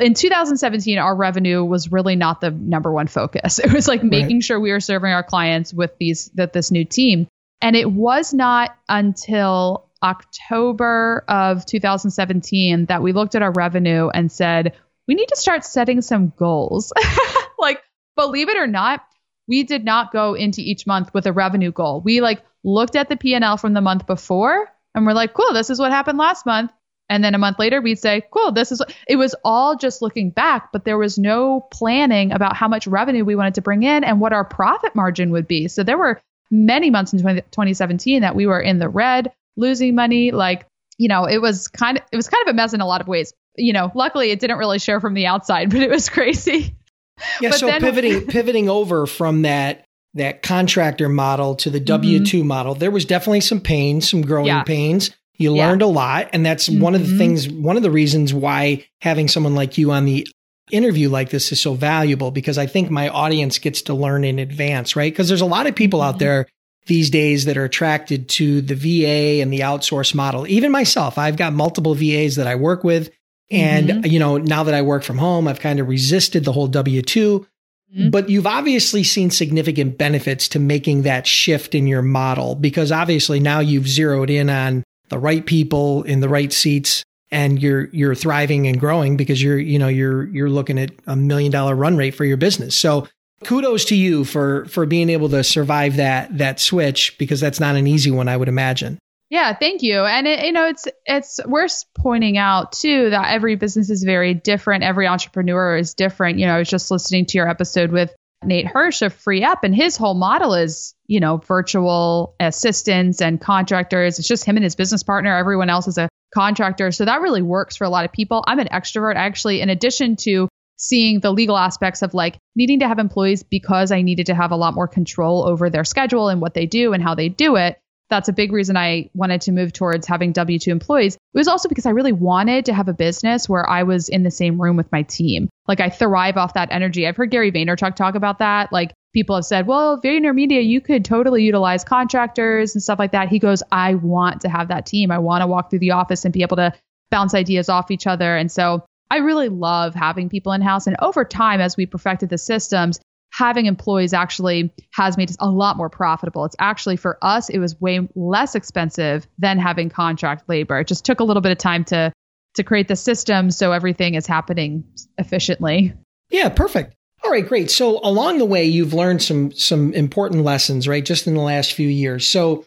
in 0.00 0.14
2017, 0.14 0.98
our 0.98 1.14
revenue 1.14 1.62
was 1.62 1.92
really 1.92 2.16
not 2.16 2.40
the 2.40 2.50
number 2.50 2.90
one 2.90 3.06
focus. 3.06 3.58
It 3.64 3.72
was 3.72 3.86
like 3.86 4.02
making 4.02 4.36
right. 4.36 4.44
sure 4.44 4.58
we 4.58 4.72
were 4.72 4.80
serving 4.80 5.12
our 5.12 5.22
clients 5.22 5.74
with 5.74 5.96
these, 5.98 6.30
that 6.34 6.52
this 6.52 6.70
new 6.70 6.84
team. 6.84 7.28
And 7.60 7.76
it 7.76 7.90
was 7.90 8.34
not 8.34 8.76
until 8.88 9.90
October 10.02 11.24
of 11.28 11.64
2017 11.64 12.86
that 12.86 13.02
we 13.02 13.12
looked 13.12 13.34
at 13.34 13.42
our 13.42 13.52
revenue 13.52 14.08
and 14.08 14.30
said, 14.30 14.74
we 15.06 15.14
need 15.14 15.28
to 15.28 15.36
start 15.36 15.64
setting 15.64 16.00
some 16.00 16.32
goals. 16.36 16.92
like, 17.58 17.82
believe 18.16 18.48
it 18.48 18.56
or 18.56 18.66
not, 18.66 19.04
we 19.46 19.62
did 19.62 19.84
not 19.84 20.12
go 20.12 20.34
into 20.34 20.60
each 20.60 20.86
month 20.86 21.12
with 21.12 21.26
a 21.26 21.32
revenue 21.32 21.72
goal. 21.72 22.00
We 22.00 22.20
like 22.20 22.42
looked 22.62 22.96
at 22.96 23.08
the 23.08 23.16
P&L 23.16 23.56
from 23.56 23.74
the 23.74 23.80
month 23.80 24.06
before 24.06 24.68
and 24.94 25.06
we're 25.06 25.12
like, 25.12 25.34
cool, 25.34 25.52
this 25.52 25.70
is 25.70 25.78
what 25.78 25.92
happened 25.92 26.18
last 26.18 26.46
month. 26.46 26.70
And 27.10 27.22
then 27.22 27.34
a 27.34 27.38
month 27.38 27.58
later, 27.58 27.82
we'd 27.82 27.98
say, 27.98 28.22
cool, 28.30 28.52
this 28.52 28.72
is, 28.72 28.80
it 29.06 29.16
was 29.16 29.34
all 29.44 29.76
just 29.76 30.00
looking 30.00 30.30
back, 30.30 30.72
but 30.72 30.84
there 30.84 30.96
was 30.96 31.18
no 31.18 31.60
planning 31.70 32.32
about 32.32 32.56
how 32.56 32.66
much 32.66 32.86
revenue 32.86 33.24
we 33.24 33.36
wanted 33.36 33.54
to 33.54 33.60
bring 33.60 33.82
in 33.82 34.04
and 34.04 34.20
what 34.20 34.32
our 34.32 34.44
profit 34.44 34.94
margin 34.94 35.30
would 35.30 35.46
be. 35.46 35.68
So 35.68 35.82
there 35.82 35.98
were 35.98 36.22
many 36.50 36.90
months 36.90 37.12
in 37.12 37.20
20, 37.20 37.42
2017 37.42 38.22
that 38.22 38.34
we 38.34 38.46
were 38.46 38.60
in 38.60 38.78
the 38.78 38.88
red, 38.88 39.32
losing 39.56 39.94
money. 39.94 40.30
Like, 40.30 40.66
you 40.96 41.08
know, 41.08 41.26
it 41.26 41.42
was 41.42 41.68
kind 41.68 41.98
of, 41.98 42.04
it 42.10 42.16
was 42.16 42.28
kind 42.28 42.48
of 42.48 42.52
a 42.52 42.56
mess 42.56 42.72
in 42.72 42.80
a 42.80 42.86
lot 42.86 43.02
of 43.02 43.08
ways. 43.08 43.34
You 43.56 43.74
know, 43.74 43.92
luckily 43.94 44.30
it 44.30 44.40
didn't 44.40 44.58
really 44.58 44.78
show 44.78 44.98
from 44.98 45.12
the 45.12 45.26
outside, 45.26 45.70
but 45.70 45.82
it 45.82 45.90
was 45.90 46.08
crazy. 46.08 46.74
Yeah, 47.40 47.50
but 47.50 47.58
so 47.58 47.66
then, 47.66 47.80
pivoting 47.80 48.26
pivoting 48.28 48.68
over 48.68 49.06
from 49.06 49.42
that 49.42 49.84
that 50.14 50.42
contractor 50.42 51.08
model 51.08 51.56
to 51.56 51.70
the 51.70 51.80
W 51.80 52.24
two 52.24 52.38
mm-hmm. 52.38 52.48
model, 52.48 52.74
there 52.74 52.90
was 52.90 53.04
definitely 53.04 53.40
some 53.40 53.60
pain, 53.60 54.00
some 54.00 54.22
growing 54.22 54.46
yeah. 54.46 54.62
pains. 54.62 55.10
You 55.36 55.54
yeah. 55.54 55.66
learned 55.66 55.82
a 55.82 55.86
lot, 55.86 56.30
and 56.32 56.46
that's 56.46 56.68
mm-hmm. 56.68 56.80
one 56.80 56.94
of 56.94 57.00
the 57.00 57.08
mm-hmm. 57.08 57.18
things, 57.18 57.48
one 57.48 57.76
of 57.76 57.82
the 57.82 57.90
reasons 57.90 58.32
why 58.32 58.86
having 59.00 59.26
someone 59.26 59.54
like 59.54 59.78
you 59.78 59.90
on 59.90 60.04
the 60.04 60.28
interview 60.70 61.08
like 61.08 61.30
this 61.30 61.52
is 61.52 61.60
so 61.60 61.74
valuable 61.74 62.30
because 62.30 62.56
I 62.56 62.66
think 62.66 62.90
my 62.90 63.08
audience 63.08 63.58
gets 63.58 63.82
to 63.82 63.94
learn 63.94 64.24
in 64.24 64.38
advance, 64.38 64.96
right? 64.96 65.12
Because 65.12 65.28
there's 65.28 65.40
a 65.40 65.46
lot 65.46 65.66
of 65.66 65.74
people 65.74 66.00
mm-hmm. 66.00 66.08
out 66.08 66.18
there 66.18 66.46
these 66.86 67.10
days 67.10 67.46
that 67.46 67.56
are 67.56 67.64
attracted 67.64 68.28
to 68.28 68.60
the 68.60 68.74
VA 68.74 69.40
and 69.42 69.52
the 69.52 69.60
outsource 69.60 70.14
model. 70.14 70.46
Even 70.46 70.70
myself, 70.70 71.18
I've 71.18 71.36
got 71.36 71.52
multiple 71.52 71.94
VAs 71.94 72.36
that 72.36 72.46
I 72.46 72.54
work 72.56 72.84
with 72.84 73.10
and, 73.50 73.88
mm-hmm. 73.88 74.06
you 74.06 74.18
know, 74.18 74.38
now 74.38 74.64
that 74.64 74.74
I 74.74 74.82
work 74.82 75.02
from 75.02 75.18
home, 75.18 75.46
I've 75.46 75.60
kind 75.60 75.80
of 75.80 75.88
resisted 75.88 76.44
the 76.44 76.52
whole 76.52 76.66
W 76.66 77.02
2. 77.02 77.46
Mm-hmm. 77.94 78.10
But 78.10 78.28
you've 78.28 78.46
obviously 78.46 79.04
seen 79.04 79.30
significant 79.30 79.98
benefits 79.98 80.48
to 80.48 80.58
making 80.58 81.02
that 81.02 81.26
shift 81.26 81.74
in 81.74 81.86
your 81.86 82.02
model 82.02 82.54
because 82.54 82.90
obviously 82.90 83.38
now 83.38 83.60
you've 83.60 83.86
zeroed 83.86 84.30
in 84.30 84.50
on 84.50 84.82
the 85.10 85.18
right 85.18 85.44
people 85.44 86.02
in 86.02 86.20
the 86.20 86.28
right 86.28 86.52
seats 86.52 87.04
and 87.30 87.62
you're 87.62 87.86
you're 87.86 88.14
thriving 88.14 88.66
and 88.66 88.80
growing 88.80 89.16
because 89.16 89.42
you're 89.42 89.58
you 89.58 89.78
know 89.78 89.88
you're 89.88 90.24
you're 90.28 90.50
looking 90.50 90.78
at 90.78 90.90
a 91.06 91.16
million 91.16 91.52
dollar 91.52 91.74
run 91.74 91.96
rate 91.96 92.14
for 92.14 92.24
your 92.24 92.36
business. 92.36 92.74
So 92.74 93.06
kudos 93.44 93.84
to 93.86 93.96
you 93.96 94.24
for 94.24 94.64
for 94.66 94.86
being 94.86 95.10
able 95.10 95.28
to 95.28 95.44
survive 95.44 95.96
that 95.96 96.36
that 96.38 96.58
switch 96.58 97.16
because 97.18 97.40
that's 97.40 97.60
not 97.60 97.76
an 97.76 97.86
easy 97.86 98.10
one 98.10 98.28
I 98.28 98.36
would 98.36 98.48
imagine. 98.48 98.98
Yeah, 99.34 99.52
thank 99.52 99.82
you. 99.82 100.04
And 100.04 100.28
it, 100.28 100.44
you 100.46 100.52
know, 100.52 100.68
it's 100.68 100.86
it's 101.06 101.40
worth 101.44 101.86
pointing 101.96 102.38
out 102.38 102.70
too 102.70 103.10
that 103.10 103.32
every 103.32 103.56
business 103.56 103.90
is 103.90 104.04
very 104.04 104.32
different. 104.32 104.84
Every 104.84 105.08
entrepreneur 105.08 105.76
is 105.76 105.94
different. 105.94 106.38
You 106.38 106.46
know, 106.46 106.54
I 106.54 106.58
was 106.58 106.68
just 106.68 106.88
listening 106.88 107.26
to 107.26 107.38
your 107.38 107.48
episode 107.48 107.90
with 107.90 108.14
Nate 108.44 108.68
Hirsch 108.68 109.02
of 109.02 109.12
FreeeUp, 109.12 109.64
and 109.64 109.74
his 109.74 109.96
whole 109.96 110.14
model 110.14 110.54
is, 110.54 110.94
you 111.08 111.18
know, 111.18 111.38
virtual 111.38 112.36
assistants 112.38 113.20
and 113.20 113.40
contractors. 113.40 114.20
It's 114.20 114.28
just 114.28 114.44
him 114.44 114.56
and 114.56 114.62
his 114.62 114.76
business 114.76 115.02
partner. 115.02 115.36
Everyone 115.36 115.68
else 115.68 115.88
is 115.88 115.98
a 115.98 116.08
contractor. 116.32 116.92
So 116.92 117.04
that 117.04 117.20
really 117.20 117.42
works 117.42 117.74
for 117.74 117.82
a 117.82 117.90
lot 117.90 118.04
of 118.04 118.12
people. 118.12 118.44
I'm 118.46 118.60
an 118.60 118.68
extrovert. 118.68 119.16
Actually, 119.16 119.62
in 119.62 119.68
addition 119.68 120.14
to 120.14 120.48
seeing 120.76 121.18
the 121.18 121.32
legal 121.32 121.58
aspects 121.58 122.02
of 122.02 122.14
like 122.14 122.38
needing 122.54 122.78
to 122.80 122.86
have 122.86 123.00
employees 123.00 123.42
because 123.42 123.90
I 123.90 124.02
needed 124.02 124.26
to 124.26 124.34
have 124.36 124.52
a 124.52 124.56
lot 124.56 124.74
more 124.74 124.86
control 124.86 125.44
over 125.44 125.70
their 125.70 125.84
schedule 125.84 126.28
and 126.28 126.40
what 126.40 126.54
they 126.54 126.66
do 126.66 126.92
and 126.92 127.02
how 127.02 127.16
they 127.16 127.28
do 127.28 127.56
it 127.56 127.80
that's 128.14 128.28
a 128.28 128.32
big 128.32 128.52
reason 128.52 128.76
I 128.76 129.10
wanted 129.14 129.40
to 129.42 129.52
move 129.52 129.72
towards 129.72 130.06
having 130.06 130.32
W 130.32 130.58
2 130.58 130.70
employees. 130.70 131.14
It 131.16 131.38
was 131.38 131.48
also 131.48 131.68
because 131.68 131.86
I 131.86 131.90
really 131.90 132.12
wanted 132.12 132.66
to 132.66 132.74
have 132.74 132.88
a 132.88 132.94
business 132.94 133.48
where 133.48 133.68
I 133.68 133.82
was 133.82 134.08
in 134.08 134.22
the 134.22 134.30
same 134.30 134.60
room 134.60 134.76
with 134.76 134.90
my 134.92 135.02
team. 135.02 135.48
Like 135.66 135.80
I 135.80 135.90
thrive 135.90 136.36
off 136.36 136.54
that 136.54 136.68
energy. 136.70 137.06
I've 137.06 137.16
heard 137.16 137.30
Gary 137.30 137.50
Vaynerchuk 137.50 137.96
talk 137.96 138.14
about 138.14 138.38
that. 138.38 138.72
Like 138.72 138.92
people 139.14 139.34
have 139.34 139.44
said, 139.44 139.66
well, 139.66 140.00
VaynerMedia, 140.00 140.64
you 140.64 140.80
could 140.80 141.04
totally 141.04 141.42
utilize 141.42 141.82
contractors 141.82 142.74
and 142.74 142.82
stuff 142.82 142.98
like 142.98 143.12
that. 143.12 143.28
He 143.28 143.38
goes, 143.38 143.62
I 143.72 143.94
want 143.94 144.42
to 144.42 144.48
have 144.48 144.68
that 144.68 144.86
team. 144.86 145.10
I 145.10 145.18
want 145.18 145.42
to 145.42 145.46
walk 145.46 145.70
through 145.70 145.80
the 145.80 145.90
office 145.90 146.24
and 146.24 146.32
be 146.32 146.42
able 146.42 146.56
to 146.56 146.72
bounce 147.10 147.34
ideas 147.34 147.68
off 147.68 147.90
each 147.90 148.06
other. 148.06 148.36
And 148.36 148.50
so 148.50 148.84
I 149.10 149.18
really 149.18 149.48
love 149.48 149.94
having 149.94 150.28
people 150.28 150.52
in 150.52 150.60
house. 150.60 150.86
And 150.86 150.96
over 151.00 151.24
time, 151.24 151.60
as 151.60 151.76
we 151.76 151.86
perfected 151.86 152.28
the 152.28 152.38
systems, 152.38 153.00
having 153.34 153.66
employees 153.66 154.12
actually 154.12 154.72
has 154.92 155.16
made 155.16 155.28
us 155.28 155.36
a 155.40 155.48
lot 155.48 155.76
more 155.76 155.90
profitable. 155.90 156.44
It's 156.44 156.54
actually 156.60 156.96
for 156.96 157.18
us, 157.20 157.48
it 157.48 157.58
was 157.58 157.80
way 157.80 158.08
less 158.14 158.54
expensive 158.54 159.26
than 159.38 159.58
having 159.58 159.90
contract 159.90 160.48
labor. 160.48 160.78
It 160.78 160.86
just 160.86 161.04
took 161.04 161.18
a 161.18 161.24
little 161.24 161.40
bit 161.40 161.50
of 161.52 161.58
time 161.58 161.84
to 161.86 162.12
to 162.54 162.62
create 162.62 162.86
the 162.86 162.94
system 162.94 163.50
so 163.50 163.72
everything 163.72 164.14
is 164.14 164.28
happening 164.28 164.84
efficiently. 165.18 165.92
Yeah, 166.30 166.48
perfect. 166.50 166.94
All 167.24 167.30
right, 167.32 167.46
great. 167.46 167.68
So 167.68 167.98
along 168.04 168.38
the 168.38 168.44
way, 168.44 168.66
you've 168.66 168.94
learned 168.94 169.20
some 169.20 169.50
some 169.50 169.92
important 169.94 170.44
lessons, 170.44 170.86
right? 170.86 171.04
Just 171.04 171.26
in 171.26 171.34
the 171.34 171.40
last 171.40 171.72
few 171.72 171.88
years. 171.88 172.24
So 172.26 172.64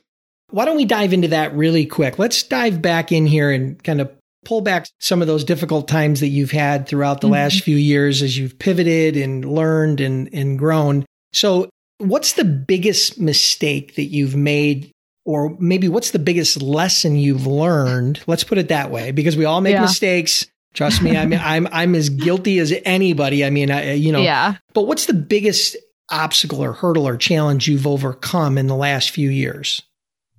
why 0.49 0.65
don't 0.65 0.75
we 0.75 0.85
dive 0.85 1.13
into 1.13 1.29
that 1.29 1.55
really 1.55 1.85
quick? 1.85 2.19
Let's 2.19 2.43
dive 2.43 2.81
back 2.81 3.13
in 3.13 3.25
here 3.25 3.51
and 3.51 3.81
kind 3.81 4.01
of 4.01 4.11
pull 4.45 4.61
back 4.61 4.87
some 4.99 5.21
of 5.21 5.27
those 5.27 5.43
difficult 5.43 5.87
times 5.87 6.19
that 6.21 6.27
you've 6.27 6.51
had 6.51 6.87
throughout 6.87 7.21
the 7.21 7.27
mm-hmm. 7.27 7.33
last 7.33 7.63
few 7.63 7.75
years 7.75 8.21
as 8.21 8.37
you've 8.37 8.57
pivoted 8.59 9.17
and 9.17 9.45
learned 9.45 9.99
and, 9.99 10.29
and 10.33 10.57
grown. 10.57 11.05
So, 11.33 11.69
what's 11.97 12.33
the 12.33 12.45
biggest 12.45 13.19
mistake 13.19 13.95
that 13.95 14.05
you've 14.05 14.35
made? 14.35 14.91
Or 15.25 15.57
maybe 15.59 15.89
what's 15.89 16.11
the 16.11 16.19
biggest 16.19 16.61
lesson 16.61 17.17
you've 17.17 17.45
learned? 17.45 18.21
Let's 18.27 18.45
put 18.45 18.57
it 18.57 18.69
that 18.69 18.91
way, 18.91 19.11
because 19.11 19.35
we 19.35 19.43
all 19.43 19.59
make 19.59 19.73
yeah. 19.73 19.81
mistakes. 19.81 20.47
Trust 20.73 21.01
me, 21.01 21.17
I'm 21.17 21.33
I'm 21.33 21.67
I'm 21.71 21.95
as 21.95 22.09
guilty 22.09 22.59
as 22.59 22.73
anybody. 22.85 23.43
I 23.43 23.49
mean, 23.49 23.69
I, 23.69 23.93
you 23.93 24.13
know. 24.13 24.21
Yeah. 24.21 24.55
But 24.73 24.83
what's 24.83 25.05
the 25.05 25.13
biggest 25.13 25.75
obstacle 26.09 26.63
or 26.63 26.71
hurdle 26.71 27.07
or 27.07 27.17
challenge 27.17 27.67
you've 27.67 27.87
overcome 27.87 28.57
in 28.57 28.67
the 28.67 28.75
last 28.75 29.09
few 29.09 29.29
years? 29.29 29.81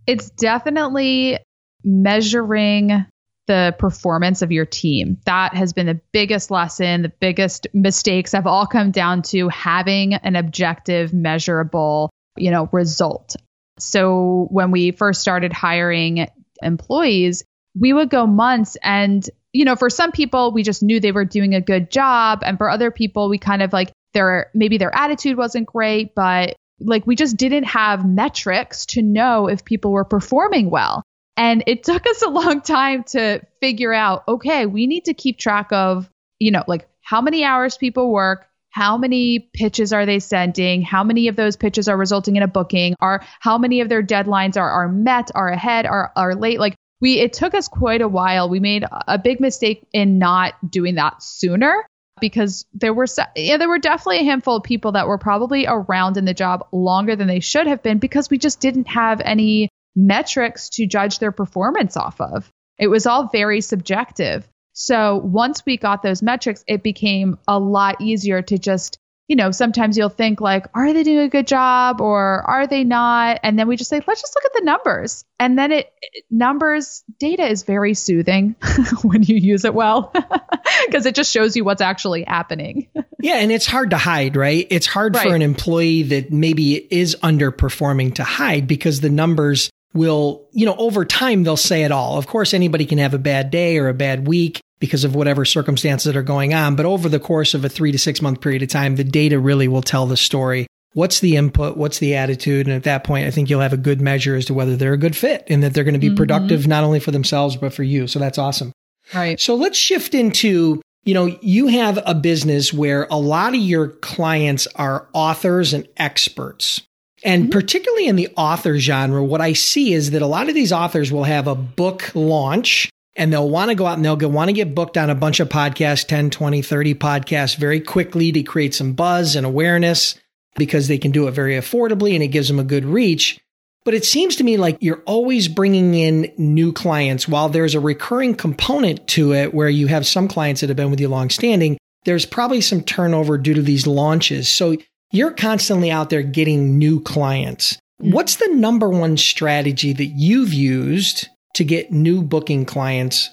It's 0.06 0.30
definitely 0.30 1.38
measuring 1.84 3.04
the 3.48 3.74
performance 3.78 4.42
of 4.42 4.52
your 4.52 4.66
team. 4.66 5.18
That 5.24 5.54
has 5.54 5.72
been 5.72 5.86
the 5.86 6.00
biggest 6.12 6.52
lesson. 6.52 7.02
The 7.02 7.08
biggest 7.08 7.66
mistakes 7.74 8.32
have 8.32 8.46
all 8.46 8.66
come 8.66 8.92
down 8.92 9.22
to 9.22 9.48
having 9.48 10.14
an 10.14 10.36
objective, 10.36 11.12
measurable, 11.12 12.10
you 12.36 12.52
know, 12.52 12.68
result. 12.70 13.34
So 13.80 14.46
when 14.50 14.70
we 14.70 14.92
first 14.92 15.20
started 15.20 15.52
hiring 15.52 16.28
employees, 16.62 17.42
we 17.78 17.92
would 17.92 18.10
go 18.10 18.26
months 18.26 18.76
and 18.82 19.28
you 19.54 19.64
know, 19.64 19.76
for 19.76 19.88
some 19.88 20.12
people 20.12 20.52
we 20.52 20.62
just 20.62 20.82
knew 20.82 21.00
they 21.00 21.10
were 21.10 21.24
doing 21.24 21.54
a 21.54 21.60
good 21.60 21.90
job 21.90 22.42
and 22.44 22.58
for 22.58 22.68
other 22.70 22.90
people 22.90 23.28
we 23.28 23.38
kind 23.38 23.62
of 23.62 23.72
like 23.72 23.90
their 24.12 24.50
maybe 24.54 24.78
their 24.78 24.94
attitude 24.94 25.36
wasn't 25.36 25.66
great, 25.66 26.14
but 26.14 26.54
like 26.80 27.06
we 27.06 27.16
just 27.16 27.36
didn't 27.36 27.64
have 27.64 28.06
metrics 28.06 28.86
to 28.86 29.02
know 29.02 29.48
if 29.48 29.64
people 29.64 29.90
were 29.90 30.04
performing 30.04 30.70
well. 30.70 31.02
And 31.38 31.62
it 31.68 31.84
took 31.84 32.04
us 32.04 32.22
a 32.22 32.28
long 32.28 32.60
time 32.62 33.04
to 33.04 33.40
figure 33.60 33.94
out, 33.94 34.24
okay, 34.26 34.66
we 34.66 34.88
need 34.88 35.04
to 35.04 35.14
keep 35.14 35.38
track 35.38 35.68
of, 35.70 36.10
you 36.40 36.50
know, 36.50 36.64
like 36.66 36.88
how 37.00 37.20
many 37.20 37.44
hours 37.44 37.76
people 37.76 38.10
work, 38.10 38.46
how 38.70 38.98
many 38.98 39.38
pitches 39.38 39.92
are 39.92 40.04
they 40.04 40.18
sending, 40.18 40.82
how 40.82 41.04
many 41.04 41.28
of 41.28 41.36
those 41.36 41.56
pitches 41.56 41.88
are 41.88 41.96
resulting 41.96 42.34
in 42.34 42.42
a 42.42 42.48
booking, 42.48 42.96
are 43.00 43.24
how 43.38 43.56
many 43.56 43.80
of 43.80 43.88
their 43.88 44.02
deadlines 44.02 44.56
are 44.56 44.68
are 44.68 44.88
met, 44.88 45.30
are 45.32 45.48
ahead, 45.48 45.86
are 45.86 46.12
are 46.16 46.34
late. 46.34 46.58
Like 46.58 46.74
we 47.00 47.20
it 47.20 47.34
took 47.34 47.54
us 47.54 47.68
quite 47.68 48.02
a 48.02 48.08
while. 48.08 48.48
We 48.48 48.58
made 48.58 48.84
a 48.90 49.16
big 49.16 49.38
mistake 49.38 49.86
in 49.92 50.18
not 50.18 50.54
doing 50.68 50.96
that 50.96 51.22
sooner 51.22 51.86
because 52.20 52.66
there 52.74 52.92
were 52.92 53.06
yeah, 53.36 53.58
there 53.58 53.68
were 53.68 53.78
definitely 53.78 54.18
a 54.18 54.24
handful 54.24 54.56
of 54.56 54.64
people 54.64 54.92
that 54.92 55.06
were 55.06 55.18
probably 55.18 55.66
around 55.68 56.16
in 56.16 56.24
the 56.24 56.34
job 56.34 56.66
longer 56.72 57.14
than 57.14 57.28
they 57.28 57.38
should 57.38 57.68
have 57.68 57.84
been 57.84 57.98
because 57.98 58.28
we 58.28 58.38
just 58.38 58.58
didn't 58.58 58.88
have 58.88 59.20
any 59.20 59.68
metrics 59.98 60.68
to 60.70 60.86
judge 60.86 61.18
their 61.18 61.32
performance 61.32 61.96
off 61.96 62.20
of. 62.20 62.50
It 62.78 62.88
was 62.88 63.06
all 63.06 63.28
very 63.28 63.60
subjective. 63.60 64.48
So 64.72 65.16
once 65.16 65.66
we 65.66 65.76
got 65.76 66.02
those 66.02 66.22
metrics, 66.22 66.62
it 66.68 66.82
became 66.82 67.38
a 67.48 67.58
lot 67.58 68.00
easier 68.00 68.42
to 68.42 68.58
just 68.58 68.98
you 69.28 69.36
know, 69.36 69.50
sometimes 69.50 69.98
you'll 69.98 70.08
think 70.08 70.40
like, 70.40 70.66
are 70.74 70.92
they 70.94 71.02
doing 71.02 71.18
a 71.18 71.28
good 71.28 71.46
job 71.46 72.00
or 72.00 72.42
are 72.48 72.66
they 72.66 72.82
not? 72.82 73.40
And 73.42 73.58
then 73.58 73.68
we 73.68 73.76
just 73.76 73.90
say, 73.90 74.00
let's 74.06 74.22
just 74.22 74.34
look 74.34 74.46
at 74.46 74.52
the 74.54 74.64
numbers. 74.64 75.26
And 75.38 75.58
then 75.58 75.70
it, 75.70 75.92
it 76.00 76.24
numbers 76.30 77.04
data 77.18 77.46
is 77.46 77.62
very 77.62 77.92
soothing 77.92 78.56
when 79.02 79.22
you 79.22 79.36
use 79.36 79.66
it 79.66 79.74
well 79.74 80.12
because 80.86 81.04
it 81.04 81.14
just 81.14 81.30
shows 81.30 81.56
you 81.56 81.64
what's 81.64 81.82
actually 81.82 82.24
happening. 82.24 82.88
yeah. 83.22 83.34
And 83.34 83.52
it's 83.52 83.66
hard 83.66 83.90
to 83.90 83.98
hide, 83.98 84.34
right? 84.34 84.66
It's 84.70 84.86
hard 84.86 85.14
right. 85.14 85.28
for 85.28 85.34
an 85.34 85.42
employee 85.42 86.04
that 86.04 86.32
maybe 86.32 86.76
is 86.76 87.14
underperforming 87.22 88.14
to 88.14 88.24
hide 88.24 88.66
because 88.66 89.02
the 89.02 89.10
numbers 89.10 89.70
will, 89.98 90.48
you 90.52 90.64
know, 90.64 90.76
over 90.76 91.04
time, 91.04 91.42
they'll 91.42 91.56
say 91.56 91.82
it 91.82 91.92
all. 91.92 92.16
Of 92.16 92.26
course, 92.26 92.54
anybody 92.54 92.86
can 92.86 92.98
have 92.98 93.12
a 93.12 93.18
bad 93.18 93.50
day 93.50 93.76
or 93.76 93.88
a 93.88 93.94
bad 93.94 94.26
week 94.26 94.60
because 94.80 95.04
of 95.04 95.14
whatever 95.14 95.44
circumstances 95.44 96.04
that 96.04 96.16
are 96.16 96.22
going 96.22 96.54
on. 96.54 96.76
But 96.76 96.86
over 96.86 97.08
the 97.08 97.20
course 97.20 97.54
of 97.54 97.64
a 97.64 97.68
three 97.68 97.92
to 97.92 97.98
six 97.98 98.22
month 98.22 98.40
period 98.40 98.62
of 98.62 98.68
time, 98.68 98.96
the 98.96 99.04
data 99.04 99.38
really 99.38 99.68
will 99.68 99.82
tell 99.82 100.06
the 100.06 100.16
story. 100.16 100.66
What's 100.94 101.20
the 101.20 101.36
input? 101.36 101.76
What's 101.76 101.98
the 101.98 102.14
attitude? 102.14 102.66
And 102.66 102.74
at 102.74 102.84
that 102.84 103.04
point, 103.04 103.26
I 103.26 103.30
think 103.30 103.50
you'll 103.50 103.60
have 103.60 103.72
a 103.72 103.76
good 103.76 104.00
measure 104.00 104.36
as 104.36 104.46
to 104.46 104.54
whether 104.54 104.76
they're 104.76 104.94
a 104.94 104.98
good 104.98 105.16
fit 105.16 105.44
and 105.48 105.62
that 105.62 105.74
they're 105.74 105.84
going 105.84 105.94
to 105.94 106.00
be 106.00 106.08
mm-hmm. 106.08 106.16
productive 106.16 106.66
not 106.66 106.84
only 106.84 107.00
for 107.00 107.10
themselves, 107.10 107.56
but 107.56 107.74
for 107.74 107.82
you. 107.82 108.06
So 108.06 108.18
that's 108.18 108.38
awesome. 108.38 108.72
Right. 109.14 109.38
So 109.38 109.54
let's 109.54 109.78
shift 109.78 110.14
into, 110.14 110.80
you 111.04 111.14
know, 111.14 111.38
you 111.40 111.66
have 111.68 111.98
a 112.04 112.14
business 112.14 112.72
where 112.72 113.06
a 113.10 113.16
lot 113.16 113.54
of 113.54 113.60
your 113.60 113.88
clients 113.88 114.66
are 114.76 115.08
authors 115.12 115.72
and 115.72 115.86
experts. 115.96 116.82
And 117.24 117.44
mm-hmm. 117.44 117.52
particularly 117.52 118.06
in 118.06 118.16
the 118.16 118.28
author 118.36 118.78
genre, 118.78 119.22
what 119.22 119.40
I 119.40 119.52
see 119.52 119.92
is 119.92 120.12
that 120.12 120.22
a 120.22 120.26
lot 120.26 120.48
of 120.48 120.54
these 120.54 120.72
authors 120.72 121.12
will 121.12 121.24
have 121.24 121.46
a 121.46 121.54
book 121.54 122.10
launch 122.14 122.90
and 123.16 123.32
they'll 123.32 123.48
want 123.48 123.70
to 123.70 123.74
go 123.74 123.86
out 123.86 123.96
and 123.96 124.04
they'll 124.04 124.16
want 124.30 124.48
to 124.48 124.52
get 124.52 124.74
booked 124.74 124.96
on 124.96 125.10
a 125.10 125.14
bunch 125.14 125.40
of 125.40 125.48
podcasts 125.48 126.06
10 126.06 126.30
20 126.30 126.62
30 126.62 126.94
podcasts 126.94 127.56
very 127.56 127.80
quickly 127.80 128.30
to 128.32 128.42
create 128.42 128.74
some 128.74 128.92
buzz 128.92 129.34
and 129.34 129.44
awareness 129.44 130.16
because 130.56 130.88
they 130.88 130.98
can 130.98 131.10
do 131.10 131.26
it 131.26 131.32
very 131.32 131.54
affordably 131.54 132.14
and 132.14 132.22
it 132.22 132.28
gives 132.28 132.48
them 132.48 132.58
a 132.58 132.64
good 132.64 132.84
reach. 132.84 133.40
But 133.84 133.94
it 133.94 134.04
seems 134.04 134.36
to 134.36 134.44
me 134.44 134.56
like 134.56 134.76
you're 134.80 135.02
always 135.06 135.48
bringing 135.48 135.94
in 135.94 136.32
new 136.36 136.72
clients. 136.72 137.26
While 137.26 137.48
there's 137.48 137.74
a 137.74 137.80
recurring 137.80 138.34
component 138.34 139.06
to 139.08 139.32
it 139.32 139.54
where 139.54 139.68
you 139.68 139.86
have 139.86 140.06
some 140.06 140.28
clients 140.28 140.60
that 140.60 140.68
have 140.68 140.76
been 140.76 140.90
with 140.90 141.00
you 141.00 141.08
long 141.08 141.30
standing 141.30 141.78
there's 142.08 142.24
probably 142.24 142.60
some 142.60 142.82
turnover 142.82 143.38
due 143.38 143.54
to 143.54 143.62
these 143.62 143.86
launches. 143.86 144.48
So 144.48 144.76
you're 145.10 145.32
constantly 145.32 145.90
out 145.90 146.10
there 146.10 146.22
getting 146.22 146.78
new 146.78 147.00
clients 147.00 147.74
mm-hmm. 148.00 148.12
what's 148.12 148.36
the 148.36 148.48
number 148.54 148.88
one 148.88 149.16
strategy 149.16 149.92
that 149.92 150.06
you've 150.06 150.52
used 150.52 151.28
to 151.58 151.64
get 151.64 151.90
new 151.90 152.22
booking 152.22 152.64
clients 152.64 153.30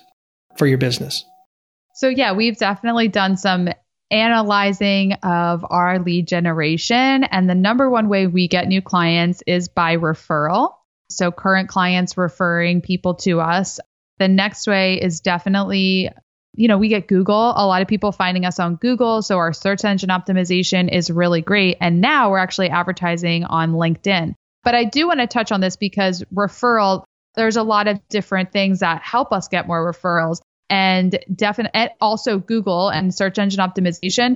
for 0.57 0.65
your 0.65 0.79
business? 0.79 1.23
So, 1.93 2.09
yeah, 2.09 2.33
we've 2.33 2.57
definitely 2.57 3.07
done 3.07 3.37
some 3.37 3.69
analyzing 4.11 5.13
of 5.23 5.65
our 5.69 5.99
lead 5.99 6.27
generation. 6.27 7.23
And 7.23 7.49
the 7.49 7.55
number 7.55 7.89
one 7.89 8.09
way 8.09 8.27
we 8.27 8.47
get 8.47 8.67
new 8.67 8.81
clients 8.81 9.43
is 9.47 9.69
by 9.69 9.97
referral. 9.97 10.73
So, 11.09 11.31
current 11.31 11.69
clients 11.69 12.17
referring 12.17 12.81
people 12.81 13.15
to 13.15 13.39
us. 13.41 13.79
The 14.17 14.27
next 14.27 14.65
way 14.65 14.99
is 15.01 15.21
definitely, 15.21 16.09
you 16.55 16.67
know, 16.67 16.77
we 16.77 16.87
get 16.87 17.07
Google, 17.07 17.53
a 17.55 17.65
lot 17.65 17.81
of 17.81 17.87
people 17.87 18.11
finding 18.11 18.45
us 18.45 18.59
on 18.59 18.75
Google. 18.75 19.21
So, 19.21 19.37
our 19.37 19.53
search 19.53 19.83
engine 19.85 20.09
optimization 20.09 20.91
is 20.91 21.11
really 21.11 21.41
great. 21.41 21.77
And 21.81 22.01
now 22.01 22.31
we're 22.31 22.37
actually 22.37 22.69
advertising 22.69 23.43
on 23.43 23.73
LinkedIn. 23.73 24.33
But 24.63 24.75
I 24.75 24.83
do 24.85 25.07
want 25.07 25.19
to 25.19 25.27
touch 25.27 25.51
on 25.51 25.61
this 25.61 25.75
because 25.75 26.23
referral, 26.33 27.03
there's 27.35 27.57
a 27.57 27.63
lot 27.63 27.87
of 27.87 27.99
different 28.09 28.51
things 28.51 28.79
that 28.79 29.01
help 29.03 29.31
us 29.31 29.47
get 29.47 29.67
more 29.67 29.93
referrals 29.93 30.41
and 30.69 31.17
definitely 31.33 31.89
also 32.01 32.39
Google 32.39 32.89
and 32.89 33.13
search 33.13 33.37
engine 33.37 33.59
optimization. 33.59 34.35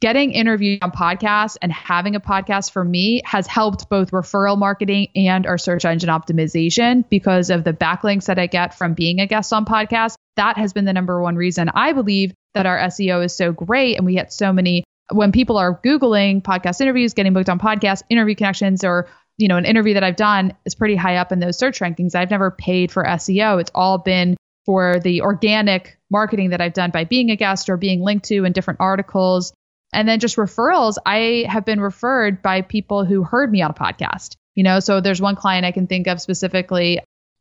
Getting 0.00 0.32
interviewed 0.32 0.82
on 0.82 0.92
podcasts 0.92 1.58
and 1.60 1.70
having 1.70 2.16
a 2.16 2.20
podcast 2.20 2.70
for 2.70 2.82
me 2.82 3.20
has 3.26 3.46
helped 3.46 3.90
both 3.90 4.12
referral 4.12 4.56
marketing 4.56 5.08
and 5.14 5.46
our 5.46 5.58
search 5.58 5.84
engine 5.84 6.08
optimization 6.08 7.06
because 7.10 7.50
of 7.50 7.64
the 7.64 7.74
backlinks 7.74 8.26
that 8.26 8.38
I 8.38 8.46
get 8.46 8.78
from 8.78 8.94
being 8.94 9.20
a 9.20 9.26
guest 9.26 9.52
on 9.52 9.66
podcasts. 9.66 10.14
That 10.36 10.56
has 10.56 10.72
been 10.72 10.84
the 10.84 10.92
number 10.92 11.20
one 11.20 11.36
reason 11.36 11.70
I 11.74 11.92
believe 11.92 12.32
that 12.54 12.66
our 12.66 12.78
SEO 12.78 13.24
is 13.24 13.34
so 13.34 13.52
great 13.52 13.96
and 13.96 14.06
we 14.06 14.14
get 14.14 14.32
so 14.32 14.52
many 14.52 14.84
when 15.12 15.32
people 15.32 15.58
are 15.58 15.80
Googling 15.80 16.42
podcast 16.42 16.80
interviews, 16.80 17.14
getting 17.14 17.34
booked 17.34 17.48
on 17.48 17.58
podcasts, 17.58 18.02
interview 18.08 18.34
connections, 18.34 18.84
or 18.84 19.08
you 19.36 19.48
know, 19.48 19.56
an 19.56 19.64
interview 19.64 19.94
that 19.94 20.04
I've 20.04 20.16
done 20.16 20.54
is 20.64 20.74
pretty 20.74 20.94
high 20.94 21.16
up 21.16 21.32
in 21.32 21.40
those 21.40 21.58
search 21.58 21.80
rankings. 21.80 22.14
I've 22.14 22.30
never 22.30 22.50
paid 22.50 22.92
for 22.92 23.04
SEO. 23.04 23.60
It's 23.60 23.70
all 23.74 23.98
been 23.98 24.36
for 24.64 25.00
the 25.00 25.22
organic 25.22 25.98
marketing 26.10 26.50
that 26.50 26.60
I've 26.60 26.72
done 26.72 26.90
by 26.90 27.04
being 27.04 27.30
a 27.30 27.36
guest 27.36 27.68
or 27.68 27.76
being 27.76 28.00
linked 28.00 28.26
to 28.26 28.44
in 28.44 28.52
different 28.52 28.80
articles. 28.80 29.52
And 29.92 30.08
then 30.08 30.20
just 30.20 30.36
referrals, 30.36 30.96
I 31.04 31.46
have 31.48 31.64
been 31.64 31.80
referred 31.80 32.42
by 32.42 32.62
people 32.62 33.04
who 33.04 33.24
heard 33.24 33.50
me 33.50 33.62
on 33.62 33.72
a 33.72 33.74
podcast. 33.74 34.36
You 34.54 34.62
know, 34.62 34.78
so 34.80 35.00
there's 35.00 35.20
one 35.20 35.34
client 35.34 35.66
I 35.66 35.72
can 35.72 35.88
think 35.88 36.06
of 36.06 36.20
specifically 36.20 37.00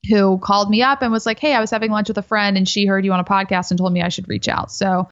who 0.10 0.38
called 0.40 0.70
me 0.70 0.82
up 0.82 1.02
and 1.02 1.12
was 1.12 1.26
like, 1.26 1.40
Hey, 1.40 1.54
I 1.54 1.60
was 1.60 1.72
having 1.72 1.92
lunch 1.92 2.08
with 2.08 2.18
a 2.18 2.24
friend 2.24 2.58
and 2.58 2.68
she 2.68 2.86
heard 2.86 3.06
you 3.06 3.14
on 3.14 3.20
a 3.20 3.24
podcast 3.24 3.72
and 3.72 3.78
told 3.78 3.94
me 3.94 4.02
I 4.02 4.10
should 4.10 4.28
reach 4.28 4.48
out. 4.48 4.72
So 4.72 5.08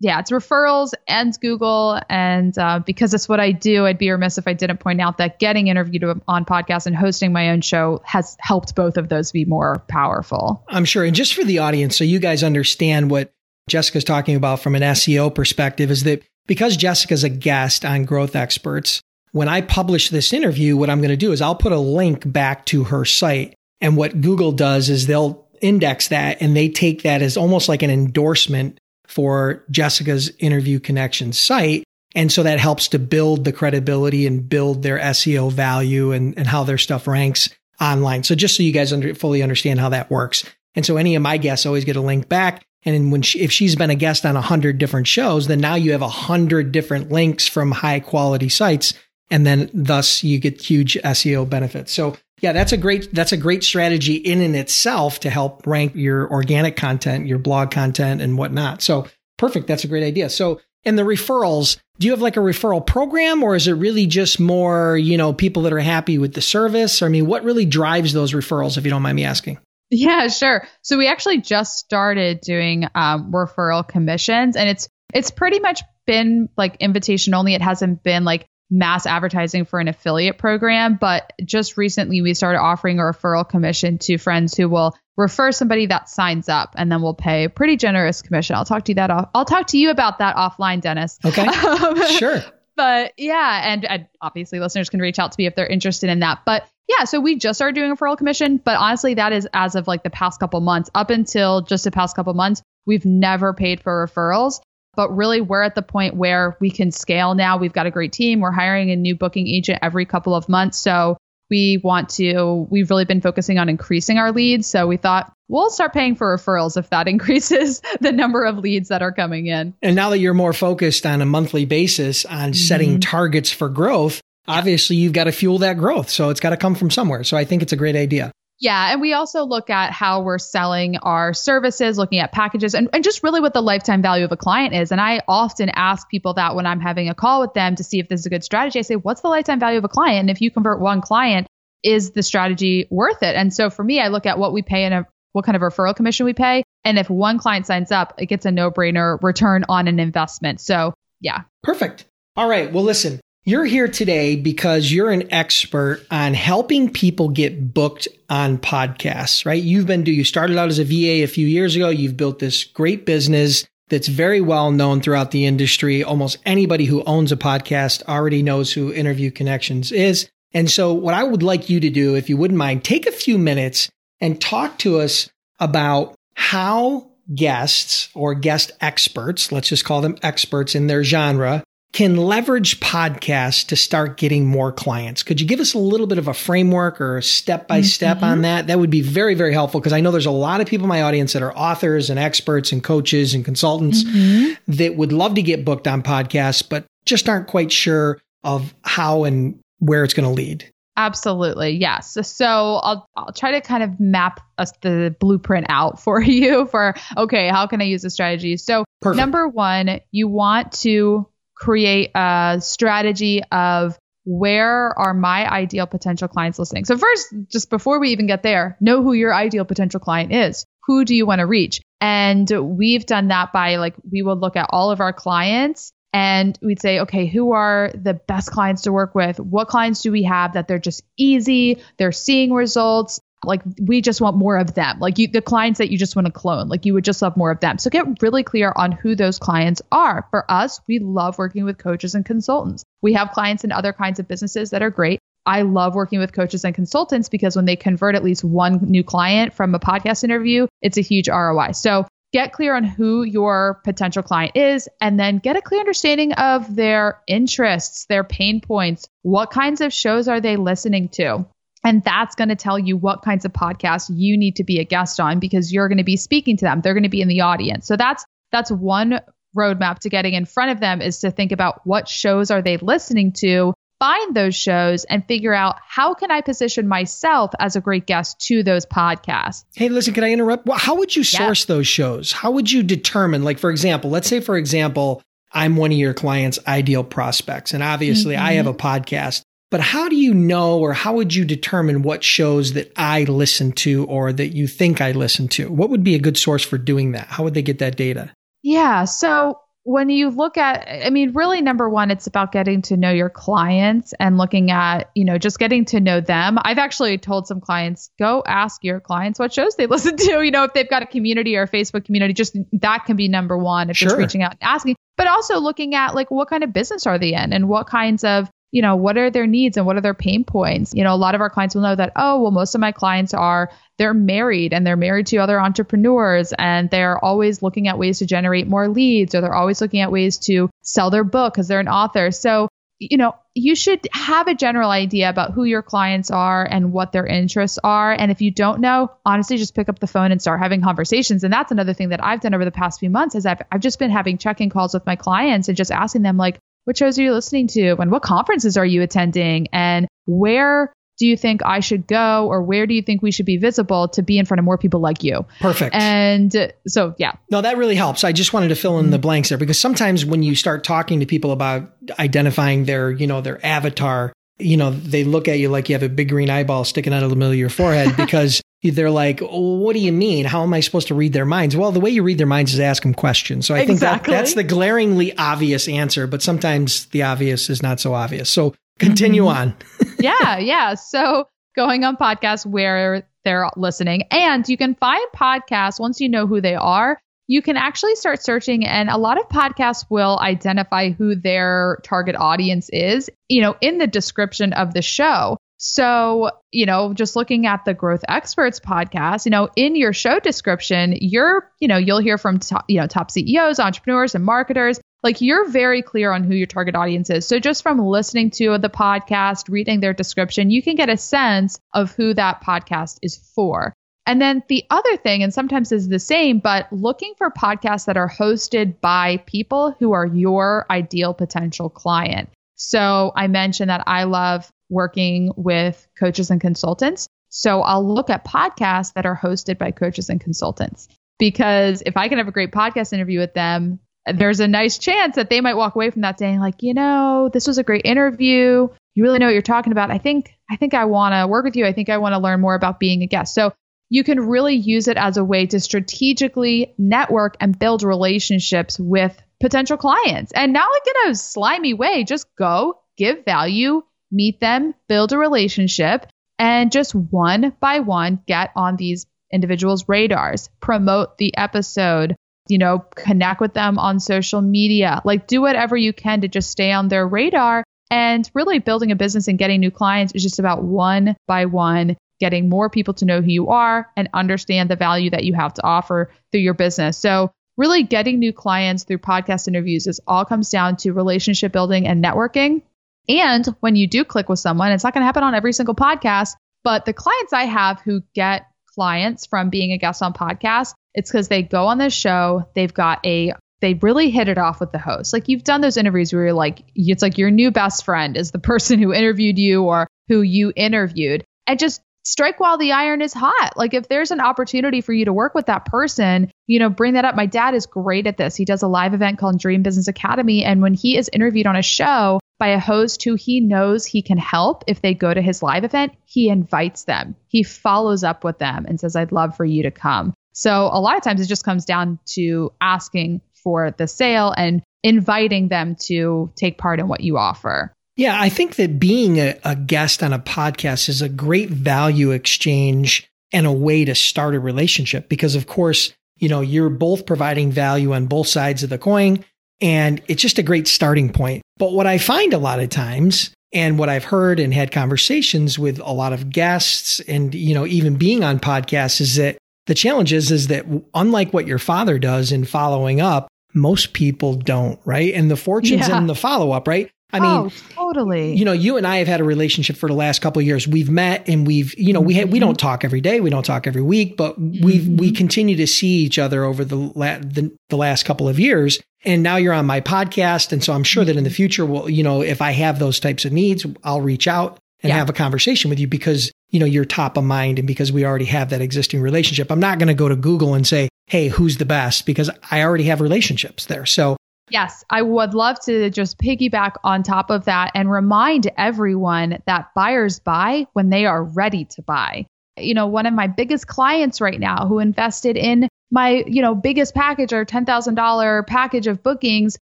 yeah, 0.00 0.20
it's 0.20 0.30
referrals 0.30 0.92
and 1.08 1.38
Google. 1.40 2.00
And 2.08 2.56
uh, 2.56 2.78
because 2.78 3.14
it's 3.14 3.28
what 3.28 3.40
I 3.40 3.50
do, 3.50 3.86
I'd 3.86 3.98
be 3.98 4.10
remiss 4.10 4.38
if 4.38 4.46
I 4.46 4.52
didn't 4.52 4.78
point 4.78 5.00
out 5.00 5.18
that 5.18 5.40
getting 5.40 5.66
interviewed 5.66 6.04
on 6.28 6.44
podcasts 6.44 6.86
and 6.86 6.94
hosting 6.94 7.32
my 7.32 7.50
own 7.50 7.62
show 7.62 8.00
has 8.04 8.36
helped 8.38 8.76
both 8.76 8.96
of 8.96 9.08
those 9.08 9.32
be 9.32 9.44
more 9.44 9.82
powerful. 9.88 10.64
I'm 10.68 10.84
sure. 10.84 11.04
And 11.04 11.16
just 11.16 11.34
for 11.34 11.44
the 11.44 11.58
audience, 11.58 11.96
so 11.96 12.04
you 12.04 12.20
guys 12.20 12.44
understand 12.44 13.10
what 13.10 13.32
Jessica's 13.68 14.04
talking 14.04 14.36
about 14.36 14.60
from 14.60 14.76
an 14.76 14.82
SEO 14.82 15.34
perspective, 15.34 15.90
is 15.90 16.04
that 16.04 16.22
because 16.46 16.76
Jessica's 16.76 17.24
a 17.24 17.28
guest 17.28 17.84
on 17.84 18.04
Growth 18.04 18.36
Experts, 18.36 19.02
when 19.32 19.48
I 19.48 19.60
publish 19.60 20.10
this 20.10 20.32
interview, 20.32 20.76
what 20.76 20.90
I'm 20.90 21.00
going 21.00 21.10
to 21.10 21.16
do 21.16 21.32
is 21.32 21.42
I'll 21.42 21.54
put 21.54 21.72
a 21.72 21.78
link 21.78 22.30
back 22.30 22.64
to 22.66 22.84
her 22.84 23.04
site. 23.04 23.54
And 23.80 23.96
what 23.96 24.20
Google 24.20 24.52
does 24.52 24.88
is 24.88 25.06
they'll 25.06 25.46
index 25.60 26.08
that 26.08 26.38
and 26.40 26.56
they 26.56 26.68
take 26.68 27.02
that 27.02 27.22
as 27.22 27.36
almost 27.36 27.68
like 27.68 27.82
an 27.82 27.90
endorsement 27.90 28.78
for 29.06 29.64
Jessica's 29.70 30.30
interview 30.38 30.78
connection 30.78 31.32
site. 31.32 31.84
And 32.14 32.32
so 32.32 32.42
that 32.42 32.58
helps 32.58 32.88
to 32.88 32.98
build 32.98 33.44
the 33.44 33.52
credibility 33.52 34.26
and 34.26 34.48
build 34.48 34.82
their 34.82 34.98
SEO 34.98 35.52
value 35.52 36.12
and, 36.12 36.36
and 36.38 36.46
how 36.46 36.64
their 36.64 36.78
stuff 36.78 37.06
ranks 37.06 37.48
online. 37.80 38.22
So 38.22 38.34
just 38.34 38.56
so 38.56 38.62
you 38.62 38.72
guys 38.72 38.92
under, 38.92 39.14
fully 39.14 39.42
understand 39.42 39.80
how 39.80 39.90
that 39.90 40.10
works. 40.10 40.44
And 40.74 40.84
so 40.84 40.96
any 40.96 41.14
of 41.14 41.22
my 41.22 41.36
guests 41.36 41.66
always 41.66 41.84
get 41.84 41.96
a 41.96 42.00
link 42.00 42.28
back. 42.28 42.64
And 42.84 43.10
when 43.12 43.22
she, 43.22 43.40
if 43.40 43.52
she's 43.52 43.76
been 43.76 43.90
a 43.90 43.94
guest 43.94 44.24
on 44.24 44.36
a 44.36 44.40
hundred 44.40 44.78
different 44.78 45.06
shows, 45.06 45.46
then 45.46 45.60
now 45.60 45.74
you 45.74 45.92
have 45.92 46.02
a 46.02 46.08
hundred 46.08 46.72
different 46.72 47.10
links 47.10 47.46
from 47.46 47.70
high 47.70 48.00
quality 48.00 48.48
sites. 48.48 48.94
And 49.30 49.46
then 49.46 49.70
thus 49.74 50.24
you 50.24 50.38
get 50.38 50.60
huge 50.60 50.94
SEO 50.94 51.48
benefits. 51.48 51.92
So 51.92 52.16
yeah, 52.40 52.52
that's 52.52 52.72
a 52.72 52.76
great, 52.76 53.12
that's 53.12 53.32
a 53.32 53.36
great 53.36 53.64
strategy 53.64 54.14
in 54.14 54.40
and 54.40 54.56
itself 54.56 55.20
to 55.20 55.30
help 55.30 55.66
rank 55.66 55.94
your 55.94 56.30
organic 56.30 56.76
content, 56.76 57.26
your 57.26 57.38
blog 57.38 57.70
content 57.70 58.22
and 58.22 58.38
whatnot. 58.38 58.80
So 58.82 59.06
perfect. 59.36 59.66
That's 59.66 59.84
a 59.84 59.88
great 59.88 60.04
idea. 60.04 60.30
So, 60.30 60.60
and 60.84 60.98
the 60.98 61.02
referrals, 61.02 61.78
do 61.98 62.06
you 62.06 62.12
have 62.12 62.22
like 62.22 62.36
a 62.36 62.40
referral 62.40 62.86
program 62.86 63.42
or 63.42 63.56
is 63.56 63.66
it 63.66 63.72
really 63.72 64.06
just 64.06 64.38
more, 64.38 64.96
you 64.96 65.16
know, 65.16 65.32
people 65.32 65.62
that 65.62 65.72
are 65.72 65.80
happy 65.80 66.18
with 66.18 66.34
the 66.34 66.40
service? 66.40 67.02
I 67.02 67.08
mean, 67.08 67.26
what 67.26 67.44
really 67.44 67.66
drives 67.66 68.12
those 68.12 68.32
referrals, 68.32 68.78
if 68.78 68.84
you 68.84 68.90
don't 68.90 69.02
mind 69.02 69.16
me 69.16 69.24
asking? 69.24 69.58
Yeah, 69.90 70.28
sure. 70.28 70.66
So 70.82 70.96
we 70.96 71.08
actually 71.08 71.40
just 71.40 71.78
started 71.78 72.40
doing 72.40 72.84
um, 72.94 73.32
referral 73.32 73.86
commissions 73.86 74.54
and 74.54 74.68
it's, 74.68 74.88
it's 75.12 75.30
pretty 75.30 75.60
much 75.60 75.82
been 76.06 76.48
like 76.56 76.76
invitation 76.76 77.34
only. 77.34 77.54
It 77.54 77.62
hasn't 77.62 78.02
been 78.02 78.24
like 78.24 78.46
mass 78.70 79.06
advertising 79.06 79.64
for 79.64 79.80
an 79.80 79.88
affiliate 79.88 80.38
program, 80.38 80.98
but 81.00 81.32
just 81.44 81.76
recently 81.76 82.20
we 82.20 82.34
started 82.34 82.58
offering 82.58 82.98
a 82.98 83.02
referral 83.02 83.48
commission 83.48 83.98
to 83.98 84.18
friends 84.18 84.56
who 84.56 84.68
will 84.68 84.96
refer 85.16 85.50
somebody 85.52 85.86
that 85.86 86.08
signs 86.08 86.48
up 86.48 86.74
and 86.76 86.92
then 86.92 87.02
we'll 87.02 87.14
pay 87.14 87.44
a 87.44 87.50
pretty 87.50 87.76
generous 87.76 88.22
commission. 88.22 88.56
I'll 88.56 88.64
talk 88.64 88.84
to 88.84 88.92
you 88.92 88.96
that 88.96 89.10
off. 89.10 89.30
I'll 89.34 89.44
talk 89.44 89.68
to 89.68 89.78
you 89.78 89.90
about 89.90 90.18
that 90.18 90.36
offline, 90.36 90.80
Dennis. 90.80 91.18
Okay. 91.24 91.46
Um, 91.68 92.10
sure. 92.12 92.42
But 92.76 93.12
yeah, 93.16 93.72
and, 93.72 93.84
and 93.84 94.06
obviously 94.22 94.60
listeners 94.60 94.88
can 94.88 95.00
reach 95.00 95.18
out 95.18 95.32
to 95.32 95.36
me 95.38 95.46
if 95.46 95.56
they're 95.56 95.66
interested 95.66 96.10
in 96.10 96.20
that. 96.20 96.42
But 96.46 96.64
yeah, 96.88 97.04
so 97.04 97.20
we 97.20 97.36
just 97.36 97.58
started 97.58 97.74
doing 97.74 97.90
a 97.90 97.96
referral 97.96 98.16
commission, 98.16 98.56
but 98.56 98.76
honestly, 98.76 99.14
that 99.14 99.32
is 99.32 99.48
as 99.52 99.74
of 99.74 99.88
like 99.88 100.02
the 100.04 100.10
past 100.10 100.40
couple 100.40 100.60
months. 100.60 100.88
Up 100.94 101.10
until 101.10 101.62
just 101.62 101.84
the 101.84 101.90
past 101.90 102.14
couple 102.16 102.32
months, 102.34 102.62
we've 102.86 103.04
never 103.04 103.52
paid 103.52 103.82
for 103.82 104.06
referrals 104.06 104.60
but 104.98 105.16
really 105.16 105.40
we're 105.40 105.62
at 105.62 105.76
the 105.76 105.82
point 105.82 106.16
where 106.16 106.56
we 106.58 106.72
can 106.72 106.90
scale 106.90 107.36
now. 107.36 107.56
We've 107.56 107.72
got 107.72 107.86
a 107.86 107.90
great 107.92 108.12
team. 108.12 108.40
We're 108.40 108.50
hiring 108.50 108.90
a 108.90 108.96
new 108.96 109.14
booking 109.14 109.46
agent 109.46 109.78
every 109.80 110.04
couple 110.04 110.34
of 110.34 110.48
months. 110.48 110.76
So 110.76 111.16
we 111.48 111.80
want 111.84 112.08
to, 112.16 112.66
we've 112.68 112.90
really 112.90 113.04
been 113.04 113.20
focusing 113.20 113.60
on 113.60 113.68
increasing 113.68 114.18
our 114.18 114.32
leads. 114.32 114.66
So 114.66 114.88
we 114.88 114.96
thought 114.96 115.32
we'll 115.46 115.70
start 115.70 115.92
paying 115.92 116.16
for 116.16 116.36
referrals 116.36 116.76
if 116.76 116.90
that 116.90 117.06
increases 117.14 117.80
the 118.00 118.10
number 118.10 118.42
of 118.42 118.58
leads 118.58 118.88
that 118.88 119.00
are 119.00 119.12
coming 119.12 119.46
in. 119.46 119.72
And 119.82 119.94
now 119.94 120.10
that 120.10 120.18
you're 120.18 120.34
more 120.34 120.52
focused 120.52 121.06
on 121.06 121.22
a 121.22 121.26
monthly 121.26 121.64
basis 121.64 122.24
on 122.24 122.50
mm-hmm. 122.50 122.52
setting 122.54 122.98
targets 122.98 123.52
for 123.52 123.68
growth, 123.68 124.20
obviously 124.48 124.96
you've 124.96 125.12
got 125.12 125.24
to 125.24 125.32
fuel 125.32 125.58
that 125.58 125.78
growth. 125.78 126.10
So 126.10 126.30
it's 126.30 126.40
got 126.40 126.50
to 126.50 126.56
come 126.56 126.74
from 126.74 126.90
somewhere. 126.90 127.22
So 127.22 127.36
I 127.36 127.44
think 127.44 127.62
it's 127.62 127.72
a 127.72 127.76
great 127.76 127.94
idea. 127.94 128.32
Yeah. 128.60 128.92
And 128.92 129.00
we 129.00 129.12
also 129.12 129.44
look 129.44 129.70
at 129.70 129.92
how 129.92 130.22
we're 130.22 130.38
selling 130.38 130.96
our 130.98 131.32
services, 131.32 131.96
looking 131.96 132.18
at 132.18 132.32
packages, 132.32 132.74
and, 132.74 132.88
and 132.92 133.04
just 133.04 133.22
really 133.22 133.40
what 133.40 133.54
the 133.54 133.60
lifetime 133.60 134.02
value 134.02 134.24
of 134.24 134.32
a 134.32 134.36
client 134.36 134.74
is. 134.74 134.90
And 134.90 135.00
I 135.00 135.22
often 135.28 135.68
ask 135.68 136.08
people 136.08 136.34
that 136.34 136.56
when 136.56 136.66
I'm 136.66 136.80
having 136.80 137.08
a 137.08 137.14
call 137.14 137.40
with 137.40 137.54
them 137.54 137.76
to 137.76 137.84
see 137.84 138.00
if 138.00 138.08
this 138.08 138.20
is 138.20 138.26
a 138.26 138.30
good 138.30 138.42
strategy. 138.42 138.80
I 138.80 138.82
say, 138.82 138.96
what's 138.96 139.20
the 139.20 139.28
lifetime 139.28 139.60
value 139.60 139.78
of 139.78 139.84
a 139.84 139.88
client? 139.88 140.20
And 140.20 140.30
if 140.30 140.40
you 140.40 140.50
convert 140.50 140.80
one 140.80 141.00
client, 141.00 141.46
is 141.84 142.10
the 142.10 142.22
strategy 142.24 142.88
worth 142.90 143.22
it? 143.22 143.36
And 143.36 143.54
so 143.54 143.70
for 143.70 143.84
me, 143.84 144.00
I 144.00 144.08
look 144.08 144.26
at 144.26 144.38
what 144.38 144.52
we 144.52 144.62
pay 144.62 144.84
and 144.84 145.06
what 145.32 145.44
kind 145.44 145.54
of 145.54 145.62
referral 145.62 145.94
commission 145.94 146.26
we 146.26 146.32
pay. 146.32 146.64
And 146.84 146.98
if 146.98 147.08
one 147.08 147.38
client 147.38 147.66
signs 147.66 147.92
up, 147.92 148.14
it 148.18 148.26
gets 148.26 148.44
a 148.44 148.50
no 148.50 148.72
brainer 148.72 149.22
return 149.22 149.64
on 149.68 149.86
an 149.86 150.00
investment. 150.00 150.60
So 150.60 150.94
yeah. 151.20 151.42
Perfect. 151.62 152.06
All 152.36 152.48
right. 152.48 152.72
Well, 152.72 152.84
listen, 152.84 153.20
you're 153.48 153.64
here 153.64 153.88
today 153.88 154.36
because 154.36 154.92
you're 154.92 155.10
an 155.10 155.32
expert 155.32 156.04
on 156.10 156.34
helping 156.34 156.92
people 156.92 157.30
get 157.30 157.72
booked 157.72 158.06
on 158.28 158.58
podcasts, 158.58 159.46
right? 159.46 159.62
You've 159.62 159.86
been 159.86 160.04
do 160.04 160.12
you 160.12 160.22
started 160.22 160.58
out 160.58 160.68
as 160.68 160.78
a 160.78 160.84
VA 160.84 161.24
a 161.24 161.26
few 161.26 161.46
years 161.46 161.74
ago. 161.74 161.88
You've 161.88 162.16
built 162.16 162.40
this 162.40 162.64
great 162.64 163.06
business 163.06 163.64
that's 163.88 164.06
very 164.06 164.42
well 164.42 164.70
known 164.70 165.00
throughout 165.00 165.30
the 165.30 165.46
industry. 165.46 166.04
Almost 166.04 166.36
anybody 166.44 166.84
who 166.84 167.02
owns 167.04 167.32
a 167.32 167.36
podcast 167.36 168.02
already 168.06 168.42
knows 168.42 168.70
who 168.70 168.92
Interview 168.92 169.30
Connections 169.30 169.92
is. 169.92 170.28
And 170.52 170.70
so 170.70 170.92
what 170.92 171.14
I 171.14 171.24
would 171.24 171.42
like 171.42 171.70
you 171.70 171.80
to 171.80 171.88
do, 171.88 172.16
if 172.16 172.28
you 172.28 172.36
wouldn't 172.36 172.58
mind, 172.58 172.84
take 172.84 173.06
a 173.06 173.12
few 173.12 173.38
minutes 173.38 173.88
and 174.20 174.38
talk 174.38 174.78
to 174.80 175.00
us 175.00 175.30
about 175.58 176.14
how 176.34 177.12
guests 177.34 178.10
or 178.14 178.34
guest 178.34 178.72
experts, 178.82 179.50
let's 179.50 179.70
just 179.70 179.86
call 179.86 180.02
them 180.02 180.18
experts 180.22 180.74
in 180.74 180.86
their 180.86 181.02
genre, 181.02 181.64
can 181.92 182.16
leverage 182.16 182.80
podcasts 182.80 183.66
to 183.68 183.76
start 183.76 184.18
getting 184.18 184.46
more 184.46 184.70
clients. 184.70 185.22
Could 185.22 185.40
you 185.40 185.46
give 185.46 185.58
us 185.58 185.74
a 185.74 185.78
little 185.78 186.06
bit 186.06 186.18
of 186.18 186.28
a 186.28 186.34
framework 186.34 187.00
or 187.00 187.22
step 187.22 187.66
by 187.66 187.80
step 187.80 188.22
on 188.22 188.42
that? 188.42 188.66
That 188.66 188.78
would 188.78 188.90
be 188.90 189.00
very, 189.00 189.34
very 189.34 189.52
helpful 189.52 189.80
because 189.80 189.94
I 189.94 190.00
know 190.00 190.10
there's 190.10 190.26
a 190.26 190.30
lot 190.30 190.60
of 190.60 190.66
people 190.66 190.84
in 190.84 190.88
my 190.88 191.02
audience 191.02 191.32
that 191.32 191.42
are 191.42 191.56
authors 191.56 192.10
and 192.10 192.18
experts 192.18 192.72
and 192.72 192.84
coaches 192.84 193.34
and 193.34 193.44
consultants 193.44 194.04
mm-hmm. 194.04 194.52
that 194.68 194.96
would 194.96 195.12
love 195.12 195.34
to 195.36 195.42
get 195.42 195.64
booked 195.64 195.88
on 195.88 196.02
podcasts, 196.02 196.62
but 196.66 196.84
just 197.06 197.28
aren't 197.28 197.48
quite 197.48 197.72
sure 197.72 198.20
of 198.44 198.74
how 198.82 199.24
and 199.24 199.58
where 199.78 200.04
it's 200.04 200.14
going 200.14 200.28
to 200.28 200.34
lead. 200.34 200.70
Absolutely. 200.98 201.70
Yes. 201.70 202.18
So 202.22 202.46
I'll 202.82 203.06
I'll 203.16 203.32
try 203.32 203.52
to 203.52 203.60
kind 203.60 203.84
of 203.84 204.00
map 204.00 204.40
us 204.58 204.72
the 204.82 205.14
blueprint 205.20 205.66
out 205.68 206.00
for 206.02 206.20
you 206.20 206.66
for 206.66 206.94
okay, 207.16 207.48
how 207.48 207.66
can 207.66 207.80
I 207.80 207.84
use 207.84 208.02
the 208.02 208.10
strategy? 208.10 208.56
So 208.56 208.84
Perfect. 209.00 209.18
number 209.18 209.48
1, 209.48 210.00
you 210.10 210.28
want 210.28 210.72
to 210.72 211.28
create 211.58 212.10
a 212.14 212.58
strategy 212.60 213.42
of 213.50 213.98
where 214.24 214.98
are 214.98 215.14
my 215.14 215.50
ideal 215.50 215.86
potential 215.86 216.28
clients 216.28 216.58
listening? 216.58 216.84
So 216.84 216.98
first, 216.98 217.34
just 217.50 217.70
before 217.70 217.98
we 217.98 218.10
even 218.10 218.26
get 218.26 218.42
there, 218.42 218.76
know 218.80 219.02
who 219.02 219.12
your 219.14 219.34
ideal 219.34 219.64
potential 219.64 220.00
client 220.00 220.32
is. 220.32 220.64
Who 220.86 221.04
do 221.04 221.14
you 221.14 221.26
want 221.26 221.40
to 221.40 221.46
reach? 221.46 221.80
And 222.00 222.48
we've 222.50 223.06
done 223.06 223.28
that 223.28 223.52
by 223.52 223.76
like, 223.76 223.94
we 224.10 224.22
will 224.22 224.36
look 224.36 224.56
at 224.56 224.68
all 224.70 224.90
of 224.90 225.00
our 225.00 225.12
clients 225.12 225.92
and 226.12 226.58
we'd 226.62 226.80
say, 226.80 227.00
okay, 227.00 227.26
who 227.26 227.52
are 227.52 227.90
the 227.94 228.14
best 228.14 228.50
clients 228.50 228.82
to 228.82 228.92
work 228.92 229.14
with? 229.14 229.38
What 229.40 229.68
clients 229.68 230.02
do 230.02 230.12
we 230.12 230.22
have 230.22 230.54
that 230.54 230.68
they're 230.68 230.78
just 230.78 231.02
easy? 231.18 231.82
They're 231.98 232.12
seeing 232.12 232.52
results. 232.52 233.20
Like 233.44 233.62
we 233.80 234.00
just 234.00 234.20
want 234.20 234.36
more 234.36 234.56
of 234.56 234.74
them. 234.74 234.98
Like 234.98 235.18
you, 235.18 235.28
the 235.28 235.42
clients 235.42 235.78
that 235.78 235.90
you 235.90 235.98
just 235.98 236.16
want 236.16 236.26
to 236.26 236.32
clone, 236.32 236.68
like 236.68 236.84
you 236.84 236.94
would 236.94 237.04
just 237.04 237.22
love 237.22 237.36
more 237.36 237.50
of 237.50 237.60
them. 237.60 237.78
So 237.78 237.90
get 237.90 238.20
really 238.20 238.42
clear 238.42 238.72
on 238.74 238.92
who 238.92 239.14
those 239.14 239.38
clients 239.38 239.80
are. 239.92 240.26
For 240.30 240.50
us, 240.50 240.80
we 240.88 240.98
love 240.98 241.38
working 241.38 241.64
with 241.64 241.78
coaches 241.78 242.14
and 242.14 242.24
consultants. 242.24 242.84
We 243.00 243.12
have 243.12 243.30
clients 243.30 243.64
in 243.64 243.72
other 243.72 243.92
kinds 243.92 244.18
of 244.18 244.26
businesses 244.26 244.70
that 244.70 244.82
are 244.82 244.90
great. 244.90 245.20
I 245.46 245.62
love 245.62 245.94
working 245.94 246.18
with 246.18 246.32
coaches 246.32 246.64
and 246.64 246.74
consultants 246.74 247.28
because 247.28 247.56
when 247.56 247.64
they 247.64 247.76
convert 247.76 248.14
at 248.14 248.24
least 248.24 248.44
one 248.44 248.80
new 248.82 249.02
client 249.02 249.54
from 249.54 249.74
a 249.74 249.78
podcast 249.78 250.24
interview, 250.24 250.66
it's 250.82 250.98
a 250.98 251.02
huge 251.02 251.28
ROI. 251.28 251.72
So 251.72 252.06
get 252.32 252.52
clear 252.52 252.74
on 252.76 252.84
who 252.84 253.22
your 253.22 253.80
potential 253.84 254.22
client 254.22 254.56
is 254.56 254.88
and 255.00 255.18
then 255.18 255.38
get 255.38 255.56
a 255.56 255.62
clear 255.62 255.80
understanding 255.80 256.32
of 256.34 256.74
their 256.74 257.22
interests, 257.26 258.04
their 258.06 258.24
pain 258.24 258.60
points. 258.60 259.08
What 259.22 259.50
kinds 259.50 259.80
of 259.80 259.92
shows 259.92 260.28
are 260.28 260.40
they 260.40 260.56
listening 260.56 261.08
to? 261.10 261.46
And 261.84 262.02
that's 262.02 262.34
going 262.34 262.48
to 262.48 262.56
tell 262.56 262.78
you 262.78 262.96
what 262.96 263.22
kinds 263.22 263.44
of 263.44 263.52
podcasts 263.52 264.10
you 264.12 264.36
need 264.36 264.56
to 264.56 264.64
be 264.64 264.80
a 264.80 264.84
guest 264.84 265.20
on 265.20 265.38
because 265.38 265.72
you're 265.72 265.88
going 265.88 265.98
to 265.98 266.04
be 266.04 266.16
speaking 266.16 266.56
to 266.56 266.64
them. 266.64 266.80
They're 266.80 266.94
going 266.94 267.04
to 267.04 267.08
be 267.08 267.22
in 267.22 267.28
the 267.28 267.42
audience. 267.42 267.86
So 267.86 267.96
that's 267.96 268.24
that's 268.50 268.70
one 268.70 269.20
roadmap 269.56 270.00
to 270.00 270.08
getting 270.08 270.34
in 270.34 270.44
front 270.44 270.72
of 270.72 270.80
them 270.80 271.00
is 271.00 271.20
to 271.20 271.30
think 271.30 271.52
about 271.52 271.80
what 271.84 272.08
shows 272.08 272.50
are 272.50 272.62
they 272.62 272.76
listening 272.76 273.32
to, 273.32 273.74
find 273.98 274.34
those 274.34 274.54
shows 274.54 275.04
and 275.04 275.26
figure 275.26 275.54
out 275.54 275.76
how 275.86 276.14
can 276.14 276.30
I 276.30 276.40
position 276.40 276.86
myself 276.88 277.50
as 277.58 277.76
a 277.76 277.80
great 277.80 278.06
guest 278.06 278.38
to 278.46 278.62
those 278.62 278.86
podcasts. 278.86 279.64
Hey, 279.74 279.88
listen, 279.88 280.14
can 280.14 280.24
I 280.24 280.32
interrupt? 280.32 280.66
Well, 280.66 280.78
how 280.78 280.96
would 280.96 281.14
you 281.14 281.24
source 281.24 281.64
those 281.64 281.86
shows? 281.86 282.32
How 282.32 282.50
would 282.52 282.70
you 282.70 282.82
determine 282.82 283.42
like 283.44 283.58
for 283.58 283.70
example, 283.70 284.10
let's 284.10 284.28
say 284.28 284.40
for 284.40 284.56
example, 284.56 285.22
I'm 285.52 285.76
one 285.76 285.92
of 285.92 285.98
your 285.98 286.14
clients' 286.14 286.58
ideal 286.66 287.04
prospects 287.04 287.72
and 287.74 287.82
obviously 287.82 288.34
mm-hmm. 288.34 288.44
I 288.44 288.52
have 288.52 288.66
a 288.66 288.74
podcast. 288.74 289.42
But 289.70 289.80
how 289.80 290.08
do 290.08 290.16
you 290.16 290.32
know, 290.32 290.78
or 290.78 290.94
how 290.94 291.14
would 291.14 291.34
you 291.34 291.44
determine 291.44 292.02
what 292.02 292.24
shows 292.24 292.72
that 292.72 292.90
I 292.96 293.24
listen 293.24 293.72
to 293.72 294.06
or 294.06 294.32
that 294.32 294.56
you 294.56 294.66
think 294.66 295.00
I 295.00 295.12
listen 295.12 295.48
to? 295.48 295.70
What 295.70 295.90
would 295.90 296.02
be 296.02 296.14
a 296.14 296.18
good 296.18 296.38
source 296.38 296.64
for 296.64 296.78
doing 296.78 297.12
that? 297.12 297.26
How 297.26 297.44
would 297.44 297.54
they 297.54 297.62
get 297.62 297.78
that 297.80 297.96
data? 297.96 298.32
Yeah. 298.62 299.04
So 299.04 299.58
when 299.88 300.10
you 300.10 300.28
look 300.28 300.58
at 300.58 300.86
i 301.06 301.08
mean 301.08 301.32
really 301.32 301.62
number 301.62 301.88
one 301.88 302.10
it's 302.10 302.26
about 302.26 302.52
getting 302.52 302.82
to 302.82 302.94
know 302.94 303.10
your 303.10 303.30
clients 303.30 304.12
and 304.20 304.36
looking 304.36 304.70
at 304.70 305.10
you 305.14 305.24
know 305.24 305.38
just 305.38 305.58
getting 305.58 305.86
to 305.86 305.98
know 305.98 306.20
them 306.20 306.58
i've 306.62 306.76
actually 306.76 307.16
told 307.16 307.46
some 307.46 307.58
clients 307.58 308.10
go 308.18 308.42
ask 308.46 308.84
your 308.84 309.00
clients 309.00 309.38
what 309.38 309.50
shows 309.50 309.76
they 309.76 309.86
listen 309.94 310.14
to 310.14 310.42
you 310.42 310.50
know 310.50 310.64
if 310.64 310.74
they've 310.74 310.90
got 310.90 311.02
a 311.02 311.06
community 311.06 311.56
or 311.56 311.62
a 311.62 311.68
facebook 311.68 312.04
community 312.04 312.34
just 312.34 312.54
that 312.72 313.06
can 313.06 313.16
be 313.16 313.28
number 313.28 313.56
one 313.56 313.88
if 313.88 313.96
sure. 313.96 314.08
just 314.08 314.18
reaching 314.18 314.42
out 314.42 314.50
and 314.52 314.58
asking 314.60 314.94
but 315.16 315.26
also 315.26 315.58
looking 315.58 315.94
at 315.94 316.14
like 316.14 316.30
what 316.30 316.50
kind 316.50 316.62
of 316.62 316.70
business 316.70 317.06
are 317.06 317.18
they 317.18 317.32
in 317.32 317.54
and 317.54 317.66
what 317.66 317.86
kinds 317.86 318.24
of 318.24 318.50
you 318.70 318.82
know, 318.82 318.96
what 318.96 319.16
are 319.16 319.30
their 319.30 319.46
needs 319.46 319.76
and 319.76 319.86
what 319.86 319.96
are 319.96 320.02
their 320.02 320.14
pain 320.14 320.44
points? 320.44 320.94
You 320.94 321.04
know, 321.04 321.14
a 321.14 321.16
lot 321.16 321.34
of 321.34 321.40
our 321.40 321.50
clients 321.50 321.74
will 321.74 321.82
know 321.82 321.96
that, 321.96 322.12
oh, 322.16 322.42
well, 322.42 322.50
most 322.50 322.74
of 322.74 322.80
my 322.80 322.92
clients 322.92 323.32
are, 323.32 323.70
they're 323.96 324.14
married 324.14 324.74
and 324.74 324.86
they're 324.86 324.96
married 324.96 325.26
to 325.28 325.38
other 325.38 325.60
entrepreneurs 325.60 326.52
and 326.58 326.90
they're 326.90 327.22
always 327.22 327.62
looking 327.62 327.88
at 327.88 327.98
ways 327.98 328.18
to 328.18 328.26
generate 328.26 328.66
more 328.66 328.88
leads 328.88 329.34
or 329.34 329.40
they're 329.40 329.54
always 329.54 329.80
looking 329.80 330.00
at 330.00 330.12
ways 330.12 330.38
to 330.38 330.68
sell 330.82 331.10
their 331.10 331.24
book 331.24 331.54
because 331.54 331.66
they're 331.66 331.80
an 331.80 331.88
author. 331.88 332.30
So, 332.30 332.68
you 332.98 333.16
know, 333.16 333.34
you 333.54 333.74
should 333.74 334.06
have 334.12 334.48
a 334.48 334.54
general 334.54 334.90
idea 334.90 335.30
about 335.30 335.52
who 335.52 335.64
your 335.64 335.82
clients 335.82 336.30
are 336.30 336.66
and 336.68 336.92
what 336.92 337.12
their 337.12 337.26
interests 337.26 337.78
are. 337.82 338.12
And 338.12 338.30
if 338.30 338.40
you 338.40 338.50
don't 338.50 338.80
know, 338.80 339.10
honestly, 339.24 339.56
just 339.56 339.74
pick 339.74 339.88
up 339.88 339.98
the 339.98 340.06
phone 340.06 340.30
and 340.30 340.42
start 340.42 340.60
having 340.60 340.82
conversations. 340.82 341.42
And 341.42 341.52
that's 341.52 341.72
another 341.72 341.94
thing 341.94 342.10
that 342.10 342.22
I've 342.22 342.40
done 342.40 342.54
over 342.54 342.64
the 342.64 342.70
past 342.70 343.00
few 343.00 343.08
months 343.08 343.34
is 343.34 343.46
I've, 343.46 343.62
I've 343.72 343.80
just 343.80 343.98
been 343.98 344.10
having 344.10 344.36
check-in 344.36 344.68
calls 344.68 344.94
with 344.94 345.06
my 345.06 345.16
clients 345.16 345.68
and 345.68 345.76
just 345.76 345.90
asking 345.90 346.22
them 346.22 346.36
like, 346.36 346.58
what 346.88 346.96
shows 346.96 347.18
are 347.18 347.22
you 347.22 347.34
listening 347.34 347.66
to? 347.66 347.96
And 348.00 348.10
what 348.10 348.22
conferences 348.22 348.78
are 348.78 348.86
you 348.86 349.02
attending? 349.02 349.66
And 349.74 350.08
where 350.24 350.90
do 351.18 351.26
you 351.26 351.36
think 351.36 351.60
I 351.62 351.80
should 351.80 352.06
go 352.06 352.46
or 352.46 352.62
where 352.62 352.86
do 352.86 352.94
you 352.94 353.02
think 353.02 353.20
we 353.20 353.30
should 353.30 353.44
be 353.44 353.58
visible 353.58 354.08
to 354.08 354.22
be 354.22 354.38
in 354.38 354.46
front 354.46 354.58
of 354.58 354.64
more 354.64 354.78
people 354.78 354.98
like 354.98 355.22
you? 355.22 355.44
Perfect. 355.60 355.94
And 355.94 356.56
uh, 356.56 356.68
so, 356.86 357.14
yeah. 357.18 357.32
No, 357.50 357.60
that 357.60 357.76
really 357.76 357.94
helps. 357.94 358.24
I 358.24 358.32
just 358.32 358.54
wanted 358.54 358.68
to 358.68 358.74
fill 358.74 358.98
in 359.00 359.10
the 359.10 359.18
mm-hmm. 359.18 359.20
blanks 359.20 359.50
there 359.50 359.58
because 359.58 359.78
sometimes 359.78 360.24
when 360.24 360.42
you 360.42 360.54
start 360.54 360.82
talking 360.82 361.20
to 361.20 361.26
people 361.26 361.52
about 361.52 361.92
identifying 362.18 362.86
their, 362.86 363.10
you 363.10 363.26
know, 363.26 363.42
their 363.42 363.64
avatar, 363.66 364.32
you 364.58 364.78
know, 364.78 364.90
they 364.90 365.24
look 365.24 365.46
at 365.46 365.58
you 365.58 365.68
like 365.68 365.90
you 365.90 365.94
have 365.94 366.02
a 366.02 366.08
big 366.08 366.30
green 366.30 366.48
eyeball 366.48 366.84
sticking 366.84 367.12
out 367.12 367.22
of 367.22 367.28
the 367.28 367.36
middle 367.36 367.52
of 367.52 367.58
your 367.58 367.68
forehead 367.68 368.16
because 368.16 368.62
they're 368.82 369.10
like, 369.10 369.40
what 369.40 369.94
do 369.94 369.98
you 369.98 370.12
mean? 370.12 370.44
How 370.44 370.62
am 370.62 370.72
I 370.72 370.80
supposed 370.80 371.08
to 371.08 371.14
read 371.14 371.32
their 371.32 371.44
minds? 371.44 371.76
Well, 371.76 371.92
the 371.92 372.00
way 372.00 372.10
you 372.10 372.22
read 372.22 372.38
their 372.38 372.46
minds 372.46 372.74
is 372.74 372.80
ask 372.80 373.02
them 373.02 373.14
questions. 373.14 373.66
So 373.66 373.74
I 373.74 373.84
think 373.84 374.00
that, 374.00 374.24
that's 374.24 374.54
the 374.54 374.64
glaringly 374.64 375.36
obvious 375.36 375.88
answer, 375.88 376.26
but 376.26 376.42
sometimes 376.42 377.06
the 377.06 377.24
obvious 377.24 377.70
is 377.70 377.82
not 377.82 378.00
so 378.00 378.14
obvious. 378.14 378.48
So 378.48 378.74
continue 378.98 379.44
mm-hmm. 379.44 379.58
on. 379.58 379.76
yeah, 380.20 380.58
yeah. 380.58 380.94
So 380.94 381.48
going 381.74 382.04
on 382.04 382.16
podcasts 382.16 382.64
where 382.64 383.26
they're 383.44 383.70
listening. 383.76 384.24
And 384.30 384.68
you 384.68 384.76
can 384.76 384.94
find 384.94 385.24
podcasts 385.34 385.98
once 385.98 386.20
you 386.20 386.28
know 386.28 386.46
who 386.46 386.60
they 386.60 386.74
are. 386.74 387.18
You 387.46 387.62
can 387.62 387.78
actually 387.78 388.14
start 388.16 388.42
searching, 388.42 388.84
and 388.84 389.08
a 389.08 389.16
lot 389.16 389.40
of 389.40 389.48
podcasts 389.48 390.04
will 390.10 390.38
identify 390.38 391.10
who 391.10 391.34
their 391.34 391.98
target 392.04 392.36
audience 392.36 392.90
is, 392.92 393.30
you 393.48 393.62
know, 393.62 393.74
in 393.80 393.96
the 393.96 394.06
description 394.06 394.74
of 394.74 394.92
the 394.92 395.00
show. 395.00 395.56
So, 395.78 396.50
you 396.72 396.86
know, 396.86 397.14
just 397.14 397.36
looking 397.36 397.66
at 397.66 397.84
the 397.84 397.94
Growth 397.94 398.24
Experts 398.28 398.80
podcast, 398.80 399.46
you 399.46 399.50
know, 399.50 399.68
in 399.76 399.94
your 399.94 400.12
show 400.12 400.40
description, 400.40 401.14
you're, 401.20 401.70
you 401.78 401.86
know, 401.86 401.96
you'll 401.96 402.18
hear 402.18 402.36
from 402.36 402.58
top, 402.58 402.84
you 402.88 403.00
know, 403.00 403.06
top 403.06 403.30
CEOs, 403.30 403.78
entrepreneurs, 403.78 404.34
and 404.34 404.44
marketers. 404.44 405.00
Like 405.22 405.40
you're 405.40 405.68
very 405.68 406.02
clear 406.02 406.32
on 406.32 406.42
who 406.42 406.54
your 406.54 406.66
target 406.66 406.96
audience 406.96 407.30
is. 407.30 407.46
So 407.46 407.60
just 407.60 407.84
from 407.84 408.00
listening 408.00 408.50
to 408.52 408.78
the 408.78 408.90
podcast, 408.90 409.68
reading 409.68 410.00
their 410.00 410.12
description, 410.12 410.70
you 410.70 410.82
can 410.82 410.96
get 410.96 411.10
a 411.10 411.16
sense 411.16 411.78
of 411.94 412.12
who 412.12 412.34
that 412.34 412.60
podcast 412.62 413.18
is 413.22 413.36
for. 413.54 413.94
And 414.26 414.42
then 414.42 414.62
the 414.68 414.84
other 414.90 415.16
thing, 415.16 415.42
and 415.42 415.54
sometimes 415.54 415.90
is 415.92 416.08
the 416.08 416.18
same, 416.18 416.58
but 416.58 416.92
looking 416.92 417.34
for 417.38 417.50
podcasts 417.50 418.06
that 418.06 418.16
are 418.16 418.28
hosted 418.28 419.00
by 419.00 419.38
people 419.46 419.96
who 419.98 420.12
are 420.12 420.26
your 420.26 420.86
ideal 420.90 421.34
potential 421.34 421.88
client. 421.88 422.50
So 422.78 423.32
I 423.36 423.48
mentioned 423.48 423.90
that 423.90 424.04
I 424.06 424.24
love 424.24 424.70
working 424.88 425.52
with 425.56 426.06
coaches 426.18 426.50
and 426.50 426.60
consultants. 426.60 427.28
So 427.50 427.82
I'll 427.82 428.06
look 428.06 428.30
at 428.30 428.44
podcasts 428.44 429.12
that 429.14 429.26
are 429.26 429.36
hosted 429.36 429.78
by 429.78 429.90
coaches 429.90 430.30
and 430.30 430.40
consultants 430.40 431.08
because 431.38 432.02
if 432.04 432.16
I 432.16 432.28
can 432.28 432.38
have 432.38 432.48
a 432.48 432.52
great 432.52 432.72
podcast 432.72 433.12
interview 433.12 433.40
with 433.40 433.54
them, 433.54 434.00
there's 434.32 434.60
a 434.60 434.68
nice 434.68 434.98
chance 434.98 435.36
that 435.36 435.50
they 435.50 435.60
might 435.60 435.74
walk 435.74 435.94
away 435.94 436.10
from 436.10 436.22
that 436.22 436.38
saying 436.38 436.60
like, 436.60 436.82
you 436.82 436.94
know, 436.94 437.50
this 437.52 437.66
was 437.66 437.78
a 437.78 437.82
great 437.82 438.04
interview. 438.04 438.88
You 439.14 439.22
really 439.22 439.38
know 439.38 439.46
what 439.46 439.52
you're 439.52 439.62
talking 439.62 439.92
about. 439.92 440.10
I 440.10 440.18
think 440.18 440.54
I 440.70 440.76
think 440.76 440.94
I 440.94 441.06
want 441.06 441.34
to 441.34 441.46
work 441.46 441.64
with 441.64 441.76
you. 441.76 441.86
I 441.86 441.92
think 441.92 442.08
I 442.08 442.18
want 442.18 442.34
to 442.34 442.38
learn 442.38 442.60
more 442.60 442.74
about 442.74 443.00
being 443.00 443.22
a 443.22 443.26
guest. 443.26 443.54
So 443.54 443.72
you 444.10 444.24
can 444.24 444.40
really 444.40 444.74
use 444.74 445.08
it 445.08 445.16
as 445.16 445.36
a 445.36 445.44
way 445.44 445.66
to 445.66 445.80
strategically 445.80 446.94
network 446.98 447.56
and 447.60 447.78
build 447.78 448.02
relationships 448.02 448.98
with 448.98 449.40
potential 449.60 449.96
clients. 449.96 450.52
And 450.52 450.72
not 450.72 450.88
like 450.90 451.02
in 451.06 451.30
a 451.30 451.34
slimy 451.34 451.94
way, 451.94 452.24
just 452.24 452.46
go, 452.56 453.00
give 453.16 453.44
value, 453.44 454.02
meet 454.30 454.60
them, 454.60 454.94
build 455.08 455.32
a 455.32 455.38
relationship, 455.38 456.26
and 456.58 456.92
just 456.92 457.14
one 457.14 457.72
by 457.80 458.00
one 458.00 458.42
get 458.46 458.70
on 458.74 458.96
these 458.96 459.26
individuals' 459.52 460.08
radars, 460.08 460.68
promote 460.80 461.38
the 461.38 461.56
episode, 461.56 462.36
you 462.68 462.78
know, 462.78 462.98
connect 462.98 463.60
with 463.60 463.74
them 463.74 463.98
on 463.98 464.20
social 464.20 464.60
media, 464.60 465.22
like 465.24 465.46
do 465.46 465.60
whatever 465.60 465.96
you 465.96 466.12
can 466.12 466.42
to 466.42 466.48
just 466.48 466.70
stay 466.70 466.92
on 466.92 467.08
their 467.08 467.26
radar. 467.26 467.84
And 468.10 468.50
really 468.54 468.78
building 468.78 469.12
a 469.12 469.16
business 469.16 469.48
and 469.48 469.58
getting 469.58 469.80
new 469.80 469.90
clients 469.90 470.34
is 470.34 470.42
just 470.42 470.58
about 470.58 470.82
one 470.82 471.36
by 471.46 471.66
one 471.66 472.16
getting 472.40 472.68
more 472.68 472.88
people 472.88 473.14
to 473.14 473.24
know 473.24 473.40
who 473.40 473.50
you 473.50 473.68
are 473.68 474.10
and 474.16 474.28
understand 474.32 474.88
the 474.88 474.96
value 474.96 475.30
that 475.30 475.44
you 475.44 475.54
have 475.54 475.74
to 475.74 475.84
offer 475.84 476.30
through 476.50 476.60
your 476.60 476.74
business. 476.74 477.18
So, 477.18 477.50
really 477.78 478.02
getting 478.02 478.38
new 478.38 478.52
clients 478.52 479.04
through 479.04 479.18
podcast 479.18 479.68
interviews 479.68 480.06
is 480.06 480.20
all 480.26 480.44
comes 480.44 480.68
down 480.68 480.96
to 480.96 481.12
relationship 481.12 481.72
building 481.72 482.06
and 482.06 482.22
networking. 482.22 482.82
And 483.28 483.64
when 483.80 483.96
you 483.96 484.06
do 484.06 484.24
click 484.24 484.48
with 484.48 484.58
someone, 484.58 484.92
it's 484.92 485.04
not 485.04 485.14
going 485.14 485.22
to 485.22 485.26
happen 485.26 485.44
on 485.44 485.54
every 485.54 485.72
single 485.72 485.94
podcast, 485.94 486.54
but 486.82 487.04
the 487.04 487.12
clients 487.12 487.52
I 487.52 487.64
have 487.64 488.00
who 488.00 488.22
get 488.34 488.66
clients 488.94 489.46
from 489.46 489.70
being 489.70 489.92
a 489.92 489.98
guest 489.98 490.22
on 490.22 490.32
podcasts, 490.32 490.92
it's 491.14 491.30
because 491.30 491.48
they 491.48 491.62
go 491.62 491.86
on 491.86 491.98
this 491.98 492.12
show, 492.12 492.68
they've 492.74 492.92
got 492.92 493.24
a 493.24 493.52
they 493.80 493.94
really 493.94 494.30
hit 494.30 494.48
it 494.48 494.58
off 494.58 494.80
with 494.80 494.90
the 494.90 494.98
host. 494.98 495.32
Like 495.32 495.48
you've 495.48 495.62
done 495.62 495.80
those 495.80 495.96
interviews 495.96 496.32
where 496.32 496.46
you're 496.46 496.52
like, 496.52 496.82
it's 496.96 497.22
like 497.22 497.38
your 497.38 497.52
new 497.52 497.70
best 497.70 498.04
friend 498.04 498.36
is 498.36 498.50
the 498.50 498.58
person 498.58 498.98
who 498.98 499.12
interviewed 499.12 499.58
you 499.58 499.84
or 499.84 500.08
who 500.28 500.42
you 500.42 500.72
interviewed. 500.74 501.44
And 501.66 501.78
just 501.78 502.00
strike 502.28 502.60
while 502.60 502.76
the 502.76 502.92
iron 502.92 503.22
is 503.22 503.32
hot. 503.32 503.72
Like 503.76 503.94
if 503.94 504.08
there's 504.08 504.30
an 504.30 504.40
opportunity 504.40 505.00
for 505.00 505.14
you 505.14 505.24
to 505.24 505.32
work 505.32 505.54
with 505.54 505.66
that 505.66 505.86
person, 505.86 506.50
you 506.66 506.78
know, 506.78 506.90
bring 506.90 507.14
that 507.14 507.24
up. 507.24 507.34
My 507.34 507.46
dad 507.46 507.74
is 507.74 507.86
great 507.86 508.26
at 508.26 508.36
this. 508.36 508.54
He 508.54 508.66
does 508.66 508.82
a 508.82 508.88
live 508.88 509.14
event 509.14 509.38
called 509.38 509.58
Dream 509.58 509.82
Business 509.82 510.08
Academy. 510.08 510.62
And 510.62 510.82
when 510.82 510.92
he 510.92 511.16
is 511.16 511.30
interviewed 511.32 511.66
on 511.66 511.76
a 511.76 511.82
show 511.82 512.38
by 512.58 512.68
a 512.68 512.78
host 512.78 513.24
who 513.24 513.34
he 513.34 513.60
knows 513.60 514.04
he 514.04 514.20
can 514.20 514.36
help 514.36 514.84
if 514.86 515.00
they 515.00 515.14
go 515.14 515.32
to 515.32 515.40
his 515.40 515.62
live 515.62 515.84
event, 515.84 516.12
he 516.26 516.50
invites 516.50 517.04
them. 517.04 517.34
He 517.46 517.62
follows 517.62 518.22
up 518.22 518.44
with 518.44 518.58
them 518.58 518.84
and 518.86 519.00
says, 519.00 519.16
I'd 519.16 519.32
love 519.32 519.56
for 519.56 519.64
you 519.64 519.84
to 519.84 519.90
come. 519.90 520.34
So 520.52 520.90
a 520.92 521.00
lot 521.00 521.16
of 521.16 521.22
times 521.22 521.40
it 521.40 521.46
just 521.46 521.64
comes 521.64 521.86
down 521.86 522.18
to 522.34 522.72
asking 522.80 523.40
for 523.62 523.92
the 523.92 524.06
sale 524.06 524.52
and 524.54 524.82
inviting 525.02 525.68
them 525.68 525.96
to 526.06 526.52
take 526.56 526.76
part 526.78 527.00
in 527.00 527.08
what 527.08 527.20
you 527.20 527.38
offer. 527.38 527.94
Yeah, 528.18 528.38
I 528.38 528.48
think 528.48 528.74
that 528.76 528.98
being 528.98 529.38
a, 529.38 529.56
a, 529.64 529.76
guest 529.76 530.24
on 530.24 530.32
a 530.32 530.40
podcast 530.40 531.08
is 531.08 531.22
a 531.22 531.28
great 531.28 531.70
value 531.70 532.32
exchange 532.32 533.30
and 533.52 533.64
a 533.64 533.72
way 533.72 534.04
to 534.04 534.16
start 534.16 534.56
a 534.56 534.60
relationship 534.60 535.28
because, 535.28 535.54
of 535.54 535.68
course, 535.68 536.12
you 536.36 536.48
know, 536.48 536.60
you're 536.60 536.90
both 536.90 537.26
providing 537.26 537.70
value 537.70 538.12
on 538.12 538.26
both 538.26 538.48
sides 538.48 538.82
of 538.82 538.90
the 538.90 538.98
coin 538.98 539.44
and 539.80 540.20
it's 540.26 540.42
just 540.42 540.58
a 540.58 540.64
great 540.64 540.88
starting 540.88 541.32
point. 541.32 541.62
But 541.76 541.92
what 541.92 542.08
I 542.08 542.18
find 542.18 542.52
a 542.52 542.58
lot 542.58 542.80
of 542.80 542.90
times 542.90 543.52
and 543.72 544.00
what 544.00 544.08
I've 544.08 544.24
heard 544.24 544.58
and 544.58 544.74
had 544.74 544.90
conversations 544.90 545.78
with 545.78 546.00
a 546.00 546.12
lot 546.12 546.32
of 546.32 546.50
guests 546.50 547.20
and, 547.20 547.54
you 547.54 547.72
know, 547.72 547.86
even 547.86 548.16
being 548.16 548.42
on 548.42 548.58
podcasts 548.58 549.20
is 549.20 549.36
that 549.36 549.58
the 549.86 549.94
challenge 549.94 550.32
is, 550.32 550.50
is 550.50 550.66
that 550.66 550.86
unlike 551.14 551.52
what 551.52 551.68
your 551.68 551.78
father 551.78 552.18
does 552.18 552.50
in 552.50 552.64
following 552.64 553.20
up, 553.20 553.46
most 553.74 554.12
people 554.12 554.54
don't, 554.54 554.98
right? 555.04 555.32
And 555.34 555.48
the 555.48 555.56
fortune's 555.56 556.08
yeah. 556.08 556.18
in 556.18 556.26
the 556.26 556.34
follow 556.34 556.72
up, 556.72 556.88
right? 556.88 557.12
I 557.30 557.40
mean, 557.40 557.50
oh, 557.50 557.72
totally. 557.94 558.56
You 558.56 558.64
know, 558.64 558.72
you 558.72 558.96
and 558.96 559.06
I 559.06 559.18
have 559.18 559.28
had 559.28 559.40
a 559.40 559.44
relationship 559.44 559.96
for 559.96 560.08
the 560.08 560.14
last 560.14 560.40
couple 560.40 560.60
of 560.60 560.66
years. 560.66 560.88
We've 560.88 561.10
met 561.10 561.46
and 561.46 561.66
we've, 561.66 561.94
you 561.98 562.14
know, 562.14 562.22
we 562.22 562.34
ha- 562.34 562.46
we 562.46 562.58
don't 562.58 562.70
mm-hmm. 562.70 562.86
talk 562.86 563.04
every 563.04 563.20
day, 563.20 563.40
we 563.40 563.50
don't 563.50 563.64
talk 563.64 563.86
every 563.86 564.00
week, 564.00 564.38
but 564.38 564.58
we 564.58 564.98
mm-hmm. 564.98 565.16
we 565.16 565.30
continue 565.30 565.76
to 565.76 565.86
see 565.86 566.20
each 566.20 566.38
other 566.38 566.64
over 566.64 566.84
the, 566.86 566.96
la- 566.96 567.38
the 567.38 567.70
the 567.90 567.96
last 567.96 568.24
couple 568.24 568.48
of 568.48 568.58
years. 568.58 568.98
And 569.24 569.42
now 569.42 569.56
you're 569.56 569.74
on 569.74 569.84
my 569.84 570.00
podcast, 570.00 570.72
and 570.72 570.82
so 570.82 570.94
I'm 570.94 571.04
sure 571.04 571.24
that 571.24 571.36
in 571.36 571.44
the 571.44 571.50
future, 571.50 571.84
well, 571.84 572.08
you 572.08 572.22
know, 572.22 572.40
if 572.40 572.62
I 572.62 572.70
have 572.70 572.98
those 572.98 573.20
types 573.20 573.44
of 573.44 573.52
needs, 573.52 573.84
I'll 574.04 574.22
reach 574.22 574.48
out 574.48 574.78
and 575.02 575.10
yeah. 575.10 575.16
have 575.16 575.28
a 575.28 575.34
conversation 575.34 575.90
with 575.90 575.98
you 575.98 576.06
because 576.06 576.50
you 576.70 576.80
know 576.80 576.86
you're 576.86 577.04
top 577.04 577.36
of 577.36 577.44
mind 577.44 577.78
and 577.78 577.86
because 577.86 578.10
we 578.10 578.24
already 578.24 578.46
have 578.46 578.70
that 578.70 578.80
existing 578.80 579.20
relationship. 579.20 579.70
I'm 579.70 579.80
not 579.80 579.98
going 579.98 580.08
to 580.08 580.14
go 580.14 580.30
to 580.30 580.36
Google 580.36 580.72
and 580.72 580.86
say, 580.86 581.10
"Hey, 581.26 581.48
who's 581.48 581.76
the 581.76 581.84
best?" 581.84 582.24
because 582.24 582.48
I 582.70 582.82
already 582.82 583.04
have 583.04 583.20
relationships 583.20 583.84
there. 583.84 584.06
So 584.06 584.37
Yes, 584.70 585.04
I 585.10 585.22
would 585.22 585.54
love 585.54 585.80
to 585.86 586.10
just 586.10 586.38
piggyback 586.38 586.96
on 587.04 587.22
top 587.22 587.50
of 587.50 587.64
that 587.64 587.92
and 587.94 588.10
remind 588.10 588.70
everyone 588.76 589.58
that 589.66 589.94
buyers 589.94 590.38
buy 590.38 590.86
when 590.92 591.10
they 591.10 591.26
are 591.26 591.42
ready 591.42 591.84
to 591.86 592.02
buy. 592.02 592.46
you 592.80 592.94
know, 592.94 593.06
one 593.06 593.26
of 593.26 593.34
my 593.34 593.46
biggest 593.46 593.86
clients 593.86 594.40
right 594.40 594.60
now 594.60 594.86
who 594.86 594.98
invested 594.98 595.56
in 595.56 595.88
my, 596.10 596.44
you 596.46 596.62
know, 596.62 596.74
biggest 596.74 597.14
package 597.14 597.52
or 597.52 597.64
$10,000 597.64 598.66
package 598.66 599.06
of 599.06 599.22
bookings. 599.22 599.76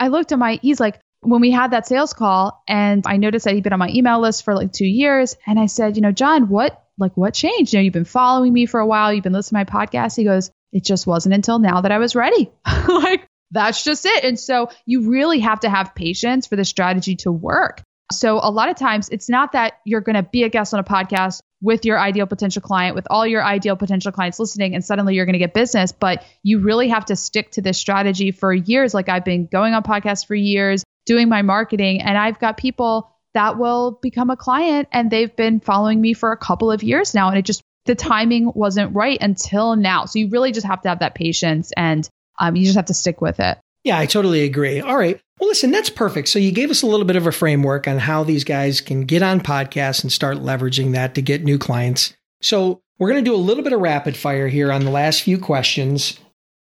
I 0.00 0.08
looked 0.08 0.32
at 0.32 0.38
my, 0.38 0.58
he's 0.62 0.80
like, 0.80 0.98
when 1.20 1.40
we 1.40 1.52
had 1.52 1.70
that 1.70 1.86
sales 1.86 2.12
call 2.12 2.62
and 2.66 3.04
I 3.06 3.16
noticed 3.16 3.44
that 3.44 3.54
he'd 3.54 3.62
been 3.62 3.72
on 3.72 3.78
my 3.78 3.90
email 3.90 4.20
list 4.20 4.44
for 4.44 4.54
like 4.54 4.72
two 4.72 4.86
years. 4.86 5.36
And 5.46 5.58
I 5.58 5.66
said, 5.66 5.96
you 5.96 6.02
know, 6.02 6.10
John, 6.12 6.48
what, 6.48 6.82
like, 6.98 7.16
what 7.16 7.34
changed? 7.34 7.72
You 7.72 7.78
know, 7.78 7.84
you've 7.84 7.92
been 7.92 8.04
following 8.04 8.52
me 8.52 8.66
for 8.66 8.80
a 8.80 8.86
while. 8.86 9.12
You've 9.12 9.22
been 9.22 9.32
listening 9.32 9.64
to 9.64 9.72
my 9.72 9.86
podcast. 9.86 10.16
He 10.16 10.24
goes, 10.24 10.50
it 10.72 10.84
just 10.84 11.06
wasn't 11.06 11.34
until 11.34 11.58
now 11.58 11.82
that 11.82 11.92
I 11.92 11.98
was 11.98 12.16
ready. 12.16 12.50
like, 12.88 13.26
that's 13.52 13.84
just 13.84 14.04
it. 14.04 14.24
And 14.24 14.38
so 14.38 14.68
you 14.86 15.10
really 15.10 15.38
have 15.40 15.60
to 15.60 15.70
have 15.70 15.94
patience 15.94 16.46
for 16.46 16.56
the 16.56 16.64
strategy 16.64 17.16
to 17.16 17.30
work. 17.30 17.82
So 18.10 18.40
a 18.42 18.50
lot 18.50 18.68
of 18.68 18.76
times 18.76 19.08
it's 19.08 19.28
not 19.28 19.52
that 19.52 19.74
you're 19.84 20.00
going 20.00 20.16
to 20.16 20.22
be 20.22 20.42
a 20.42 20.48
guest 20.48 20.74
on 20.74 20.80
a 20.80 20.84
podcast 20.84 21.40
with 21.62 21.84
your 21.84 21.98
ideal 21.98 22.26
potential 22.26 22.60
client, 22.60 22.94
with 22.94 23.06
all 23.08 23.26
your 23.26 23.42
ideal 23.42 23.76
potential 23.76 24.10
clients 24.12 24.38
listening, 24.38 24.74
and 24.74 24.84
suddenly 24.84 25.14
you're 25.14 25.24
going 25.24 25.34
to 25.34 25.38
get 25.38 25.54
business. 25.54 25.92
But 25.92 26.24
you 26.42 26.58
really 26.58 26.88
have 26.88 27.04
to 27.06 27.16
stick 27.16 27.52
to 27.52 27.62
this 27.62 27.78
strategy 27.78 28.32
for 28.32 28.52
years. 28.52 28.92
Like 28.92 29.08
I've 29.08 29.24
been 29.24 29.46
going 29.46 29.72
on 29.72 29.82
podcasts 29.82 30.26
for 30.26 30.34
years, 30.34 30.82
doing 31.06 31.28
my 31.28 31.42
marketing, 31.42 32.02
and 32.02 32.18
I've 32.18 32.38
got 32.38 32.56
people 32.56 33.08
that 33.34 33.58
will 33.58 33.98
become 34.02 34.28
a 34.28 34.36
client 34.36 34.88
and 34.92 35.10
they've 35.10 35.34
been 35.34 35.60
following 35.60 36.00
me 36.00 36.12
for 36.12 36.32
a 36.32 36.36
couple 36.36 36.70
of 36.70 36.82
years 36.82 37.14
now. 37.14 37.28
And 37.28 37.38
it 37.38 37.46
just, 37.46 37.62
the 37.86 37.94
timing 37.94 38.52
wasn't 38.54 38.94
right 38.94 39.16
until 39.20 39.74
now. 39.74 40.04
So 40.04 40.18
you 40.18 40.28
really 40.28 40.52
just 40.52 40.66
have 40.66 40.82
to 40.82 40.90
have 40.90 40.98
that 40.98 41.14
patience 41.14 41.72
and 41.76 42.06
um, 42.42 42.56
you 42.56 42.64
just 42.64 42.76
have 42.76 42.86
to 42.86 42.94
stick 42.94 43.20
with 43.20 43.38
it. 43.38 43.56
Yeah, 43.84 43.98
I 43.98 44.06
totally 44.06 44.42
agree. 44.42 44.80
All 44.80 44.96
right. 44.96 45.20
Well, 45.38 45.48
listen, 45.48 45.70
that's 45.70 45.90
perfect. 45.90 46.28
So 46.28 46.38
you 46.38 46.52
gave 46.52 46.70
us 46.70 46.82
a 46.82 46.86
little 46.86 47.06
bit 47.06 47.16
of 47.16 47.26
a 47.26 47.32
framework 47.32 47.88
on 47.88 47.98
how 47.98 48.24
these 48.24 48.44
guys 48.44 48.80
can 48.80 49.02
get 49.02 49.22
on 49.22 49.40
podcasts 49.40 50.02
and 50.02 50.12
start 50.12 50.38
leveraging 50.38 50.92
that 50.92 51.14
to 51.14 51.22
get 51.22 51.44
new 51.44 51.58
clients. 51.58 52.14
So 52.40 52.80
we're 52.98 53.10
going 53.10 53.24
to 53.24 53.28
do 53.28 53.34
a 53.34 53.38
little 53.38 53.64
bit 53.64 53.72
of 53.72 53.80
rapid 53.80 54.16
fire 54.16 54.48
here 54.48 54.70
on 54.70 54.84
the 54.84 54.90
last 54.90 55.22
few 55.22 55.38
questions. 55.38 56.18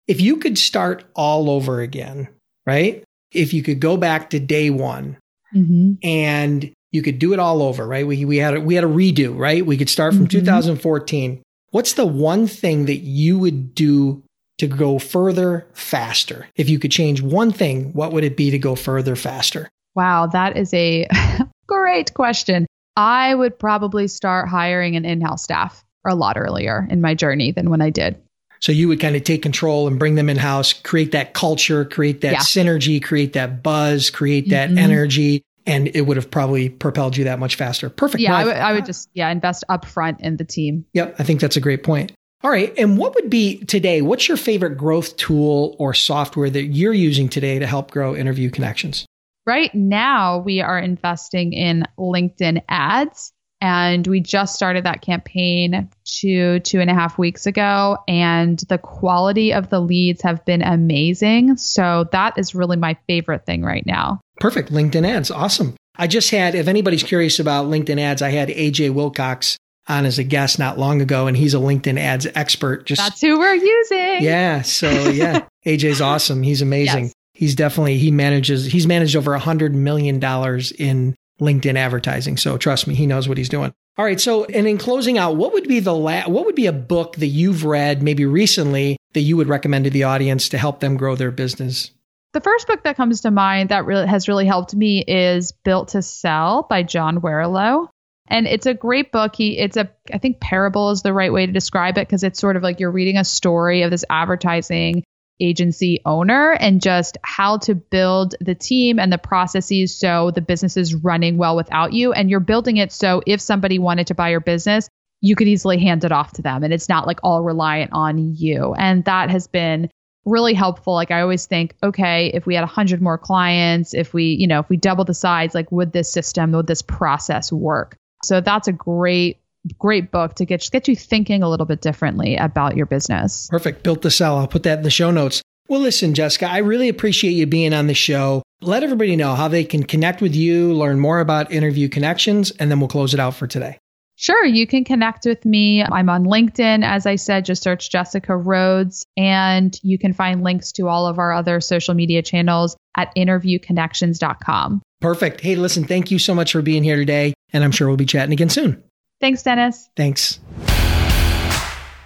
If 0.07 0.21
you 0.21 0.37
could 0.37 0.59
start 0.59 1.05
all 1.15 1.51
over 1.51 1.81
again, 1.81 2.29
right? 2.67 3.05
If 3.33 3.55
you 3.55 3.63
could 3.63 3.81
go 3.81 3.97
back 3.97 4.31
to 4.31 4.41
day 4.41 4.71
one 4.71 5.19
mm-hmm. 5.55 5.93
and 6.03 6.73
you 6.93 7.03
could 7.03 7.19
do 7.19 7.33
it 7.33 7.39
all 7.39 7.63
over, 7.63 7.87
right? 7.87 8.07
We, 8.07 8.25
we 8.25 8.39
had 8.39 8.55
a, 8.55 8.61
we 8.61 8.75
had 8.75 8.85
a 8.85 8.89
redo, 8.89 9.37
right? 9.37 9.65
We 9.65 9.77
could 9.77 9.91
start 9.91 10.15
from 10.15 10.27
mm-hmm. 10.27 10.41
2014. 10.41 11.43
What's 11.71 11.95
the 11.95 12.07
one 12.07 12.47
thing 12.47 12.87
that 12.87 12.99
you 12.99 13.39
would 13.39 13.75
do 13.75 14.23
to 14.61 14.67
go 14.67 14.99
further 14.99 15.67
faster? 15.73 16.47
If 16.57 16.71
you 16.71 16.79
could 16.79 16.91
change 16.91 17.21
one 17.21 17.51
thing, 17.51 17.93
what 17.93 18.13
would 18.13 18.25
it 18.25 18.37
be 18.37 18.51
to 18.51 18.59
go 18.59 18.75
further 18.75 19.17
faster? 19.17 19.69
Wow, 19.95 20.27
that 20.29 20.57
is 20.57 20.73
a 20.73 21.07
great 21.67 22.15
question. 22.15 22.67
I 22.97 23.35
would 23.35 23.59
probably 23.59 24.09
start 24.09 24.49
hiring 24.49 24.97
an 24.97 25.05
in 25.05 25.21
house 25.21 25.43
staff 25.43 25.85
a 26.07 26.15
lot 26.15 26.37
earlier 26.37 26.87
in 26.91 27.01
my 27.01 27.15
journey 27.15 27.53
than 27.53 27.71
when 27.71 27.81
I 27.81 27.91
did. 27.91 28.21
So 28.61 28.73
you 28.73 28.89
would 28.89 29.01
kind 29.01 29.17
of 29.17 29.25
take 29.25 29.43
control 29.43 29.89
and 29.89 29.99
bring 29.99 30.17
them 30.17 30.29
in 30.29 30.37
house, 30.37 30.75
create 30.75 31.13
that 31.13 31.33
culture, 31.33 31.85
create 31.87 32.21
that 32.21 32.33
yeah. 32.33 32.39
synergy, 32.41 33.03
create 33.03 33.33
that 33.33 33.63
buzz, 33.63 34.11
create 34.11 34.51
that 34.51 34.69
mm-hmm. 34.69 34.79
energy, 34.79 35.43
and 35.67 35.89
it 35.95 36.03
would 36.03 36.19
have 36.19 36.31
probably 36.31 36.69
propelled 36.69 37.17
you 37.17 37.25
that 37.25 37.39
much 37.39 37.55
faster. 37.55 37.89
Perfect. 37.89 38.21
Yeah, 38.21 38.37
I 38.37 38.73
would, 38.73 38.81
would 38.81 38.87
just 38.87 39.09
yeah 39.15 39.31
invest 39.31 39.65
upfront 39.71 40.21
in 40.21 40.37
the 40.37 40.45
team. 40.45 40.85
Yep, 40.93 41.17
I 41.19 41.23
think 41.23 41.41
that's 41.41 41.57
a 41.57 41.61
great 41.61 41.83
point. 41.83 42.13
All 42.43 42.51
right. 42.51 42.73
And 42.79 42.97
what 42.97 43.15
would 43.15 43.29
be 43.29 43.59
today? 43.65 44.01
What's 44.01 44.27
your 44.27 44.39
favorite 44.39 44.77
growth 44.77 45.17
tool 45.17 45.77
or 45.79 45.93
software 45.93 46.49
that 46.49 46.65
you're 46.65 46.95
using 46.95 47.29
today 47.29 47.59
to 47.59 47.67
help 47.67 47.91
grow 47.91 48.17
interview 48.17 48.49
connections? 48.49 49.05
Right 49.47 49.75
now, 49.75 50.39
we 50.39 50.61
are 50.61 50.79
investing 50.79 51.53
in 51.53 51.85
LinkedIn 51.99 52.63
ads. 52.69 53.33
And 53.63 54.07
we 54.07 54.21
just 54.21 54.55
started 54.55 54.85
that 54.85 55.03
campaign 55.03 55.91
two, 56.05 56.61
two 56.61 56.81
and 56.81 56.89
a 56.89 56.95
half 56.95 57.19
weeks 57.19 57.47
ago. 57.47 57.99
And 58.09 58.59
the 58.71 58.79
quality 58.79 59.53
of 59.53 59.69
the 59.69 59.81
leads 59.81 60.23
have 60.23 60.43
been 60.47 60.63
amazing. 60.63 61.59
So 61.59 62.09
that 62.13 62.39
is 62.39 62.55
really 62.55 62.79
my 62.79 62.97
favorite 63.07 63.45
thing 63.45 63.63
right 63.63 63.85
now. 63.85 64.21
Perfect. 64.39 64.73
LinkedIn 64.73 65.07
ads. 65.07 65.31
Awesome. 65.31 65.77
I 65.97 66.07
just 66.07 66.31
had, 66.31 66.55
if 66.55 66.69
anybody's 66.69 67.03
curious 67.03 67.39
about 67.39 67.67
LinkedIn 67.67 68.01
ads, 68.01 68.23
I 68.23 68.31
had 68.31 68.49
AJ 68.49 68.95
Wilcox 68.95 69.59
on 69.91 70.07
as 70.07 70.19
a 70.19 70.25
guest 70.25 70.59
not 70.59 70.79
long 70.79 71.03
ago, 71.03 71.27
and 71.27 71.37
he's 71.37 71.55
a 71.55 71.59
LinkedIn 71.59 71.99
ads 71.99 72.27
expert. 72.35 72.87
Just 72.87 73.03
that's 73.03 73.21
who 73.21 73.39
we're 73.39 73.55
using. 73.55 74.23
Yeah. 74.23 74.63
So 74.63 74.89
yeah, 75.11 75.47
AJ's 75.67 76.01
awesome. 76.01 76.43
He's 76.43 76.63
amazing. 76.63 77.07
Yes. 77.07 77.15
He's 77.35 77.55
definitely 77.55 77.99
he 77.99 78.11
manages. 78.11 78.65
He's 78.67 78.87
managed 78.87 79.17
over 79.17 79.35
a 79.35 79.39
hundred 79.39 79.75
million 79.75 80.21
dollars 80.21 80.73
in 80.73 81.17
LinkedIn 81.41 81.77
advertising. 81.77 82.37
So 82.37 82.57
trust 82.57 82.87
me, 82.87 82.95
he 82.95 83.07
knows 83.07 83.29
what 83.29 83.39
he's 83.39 83.49
doing. 83.49 83.73
All 83.99 84.05
right. 84.05 84.21
So, 84.21 84.45
and 84.45 84.67
in 84.67 84.79
closing 84.79 85.19
out, 85.19 85.37
what 85.37 85.53
would 85.53 85.69
be 85.69 85.81
the 85.81 85.95
la- 85.95 86.29
what 86.29 86.47
would 86.47 86.55
be 86.55 86.67
a 86.67 86.73
book 86.73 87.17
that 87.17 87.27
you've 87.27 87.65
read 87.65 88.03
maybe 88.03 88.25
recently 88.25 88.97
that 89.13 89.21
you 89.21 89.37
would 89.37 89.49
recommend 89.49 89.85
to 89.85 89.91
the 89.91 90.05
audience 90.05 90.49
to 90.51 90.59
help 90.59 90.81
them 90.81 90.97
grow 90.97 91.17
their 91.17 91.31
business? 91.31 91.91
The 92.33 92.41
first 92.41 92.69
book 92.69 92.85
that 92.85 92.97
comes 92.97 93.23
to 93.23 93.31
mind 93.31 93.71
that 93.71 93.85
really 93.85 94.07
has 94.07 94.29
really 94.29 94.47
helped 94.47 94.75
me 94.75 95.05
is 95.07 95.53
Built 95.65 95.89
to 95.89 96.03
Sell 96.03 96.63
by 96.63 96.85
John 96.85 97.21
Warrillow. 97.21 97.89
And 98.31 98.47
it's 98.47 98.67
a 98.67 98.75
great 98.75 99.13
book. 99.13 99.35
He 99.35 99.59
it's 99.59 99.77
a 99.77 99.91
I 100.13 100.19
think 100.19 100.41
parable 100.41 100.91
is 100.91 101.03
the 101.03 101.13
right 101.13 101.33
way 101.33 101.47
to 101.47 101.53
describe 101.53 101.99
it 101.99 102.07
because 102.07 102.23
it's 102.23 102.39
sort 102.39 102.57
of 102.57 102.63
like 102.63 102.81
you're 102.81 102.91
reading 102.91 103.17
a 103.17 103.25
story 103.25 103.83
of 103.83 103.91
this 103.91 104.05
advertising 104.09 105.05
agency 105.41 106.01
owner 106.05 106.53
and 106.53 106.83
just 106.83 107.17
how 107.23 107.59
to 107.59 107.75
build 107.75 108.35
the 108.41 108.55
team 108.55 108.99
and 108.99 109.13
the 109.13 109.19
processes 109.19 109.99
so 109.99 110.31
the 110.31 110.43
business 110.43 110.77
is 110.77 110.95
running 110.95 111.39
well 111.39 111.57
without 111.57 111.93
you. 111.93 112.13
And 112.13 112.31
you're 112.31 112.41
building 112.41 112.77
it 112.77 112.93
so 112.93 113.23
if 113.27 113.41
somebody 113.41 113.79
wanted 113.79 114.07
to 114.09 114.15
buy 114.15 114.31
your 114.31 114.41
business 114.41 114.89
you 115.23 115.37
could 115.37 115.49
easily 115.49 115.79
hand 115.79 116.05
it 116.05 116.13
off 116.13 116.33
to 116.33 116.43
them 116.43 116.63
and 116.63 116.73
it's 116.73 116.89
not 116.89 117.07
like 117.07 117.21
all 117.23 117.43
reliant 117.43 117.91
on 117.93 118.35
you. 118.37 118.75
And 118.75 119.05
that 119.05 119.31
has 119.31 119.49
been 119.49 119.91
really 120.25 120.55
helpful. 120.55 120.95
Like 120.95 121.11
i 121.11 121.21
always 121.21 121.47
think 121.47 121.75
okay 121.83 122.31
if 122.33 122.47
we 122.47 122.55
had 122.55 122.63
100 122.63 123.01
more 123.03 123.19
clients 123.19 123.95
if 123.95 124.15
we 124.15 124.37
you 124.39 124.47
know 124.47 124.61
if 124.61 124.69
we 124.69 124.77
double 124.77 125.05
the 125.05 125.15
size 125.15 125.55
like 125.55 125.73
would 125.73 125.93
this 125.93 126.13
system 126.13 126.53
would 126.53 126.67
this 126.67 126.83
process 126.83 127.51
work 127.51 127.97
so 128.23 128.41
that's 128.41 128.69
a 128.69 128.73
great 128.73 129.39
great 129.79 130.11
book 130.11 130.35
to 130.35 130.45
get 130.45 130.67
get 130.73 130.89
you 130.89 130.97
thinking 130.97 131.43
a 131.43 131.49
little 131.49 131.67
bit 131.67 131.81
differently 131.81 132.37
about 132.37 132.77
your 132.77 132.87
business. 132.87 133.49
Perfect. 133.51 133.83
Built 133.83 134.03
to 134.03 134.11
sell. 134.11 134.39
I'll 134.39 134.49
put 134.49 134.63
that 134.63 134.79
in 134.79 134.85
the 134.85 134.91
show 134.91 135.11
notes. 135.11 135.43
Well, 135.69 135.81
listen, 135.81 136.15
Jessica, 136.15 136.51
I 136.51 136.59
really 136.59 136.89
appreciate 136.89 137.31
you 137.31 137.47
being 137.47 137.73
on 137.73 137.87
the 137.87 137.95
show. 137.95 138.43
Let 138.61 138.83
everybody 138.83 139.15
know 139.15 139.37
how 139.37 139.47
they 139.47 139.63
can 139.63 139.85
connect 139.85 140.21
with 140.21 140.35
you, 140.35 140.75
learn 140.75 140.99
more 140.99 141.21
about 141.21 141.53
interview 141.53 141.89
connections, 141.89 142.51
and 142.51 142.71
then 142.71 142.81
we'll 142.81 142.89
close 142.89 143.15
it 143.15 143.21
out 143.21 143.35
for 143.35 143.47
today. 143.47 143.79
Sure, 144.17 144.45
you 144.45 144.67
can 144.67 144.85
connect 144.85 145.25
with 145.25 145.47
me. 145.47 145.83
I'm 145.83 146.11
on 146.11 146.25
LinkedIn. 146.25 146.85
As 146.85 147.07
I 147.07 147.17
said, 147.17 147.47
just 147.47 147.63
search 147.63 147.89
Jessica 147.89 148.37
Rhodes, 148.37 149.07
and 149.17 149.75
you 149.83 149.99
can 149.99 150.13
find 150.13 150.43
links 150.43 150.73
to 150.73 150.89
all 150.89 151.07
of 151.07 151.19
our 151.19 151.33
other 151.33 151.61
social 151.61 151.95
media 151.95 152.21
channels 152.21 152.77
at 152.97 153.15
interviewconnections.com. 153.15 154.83
Perfect. 155.01 155.41
Hey, 155.41 155.57
listen, 155.57 155.85
thank 155.85 156.11
you 156.11 156.19
so 156.19 156.35
much 156.35 156.53
for 156.53 156.63
being 156.63 156.85
here 156.85 156.97
today, 156.97 157.35
and 157.53 157.65
I'm 157.65 157.73
sure 157.73 157.89
we'll 157.89 157.97
be 157.97 158.07
chatting 158.07 158.33
again 158.33 158.51
soon. 158.51 158.83
Thanks, 159.21 159.43
Dennis. 159.43 159.89
Thanks. 159.97 160.41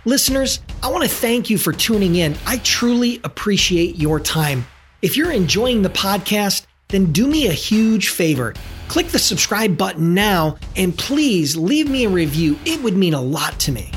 Listeners, 0.05 0.61
I 0.83 0.91
want 0.91 1.03
to 1.03 1.09
thank 1.09 1.49
you 1.49 1.57
for 1.59 1.73
tuning 1.73 2.17
in. 2.17 2.37
I 2.47 2.59
truly 2.59 3.21
appreciate 3.25 3.97
your 3.97 4.21
time. 4.21 4.67
If 5.01 5.17
you're 5.17 5.33
enjoying 5.33 5.83
the 5.83 5.89
podcast, 5.89 6.67
then 6.89 7.11
do 7.13 7.27
me 7.27 7.49
a 7.49 7.53
huge 7.53 8.11
favor. 8.11 8.55
Click 8.89 9.09
the 9.09 9.19
subscribe 9.19 9.77
button 9.77 10.15
now 10.15 10.57
and 10.77 10.97
please 10.97 11.57
leave 11.57 11.91
me 11.91 12.05
a 12.05 12.09
review. 12.09 12.59
It 12.65 12.83
would 12.83 12.97
mean 12.97 13.15
a 13.15 13.21
lot 13.21 13.59
to 13.61 13.73
me. 13.73 13.91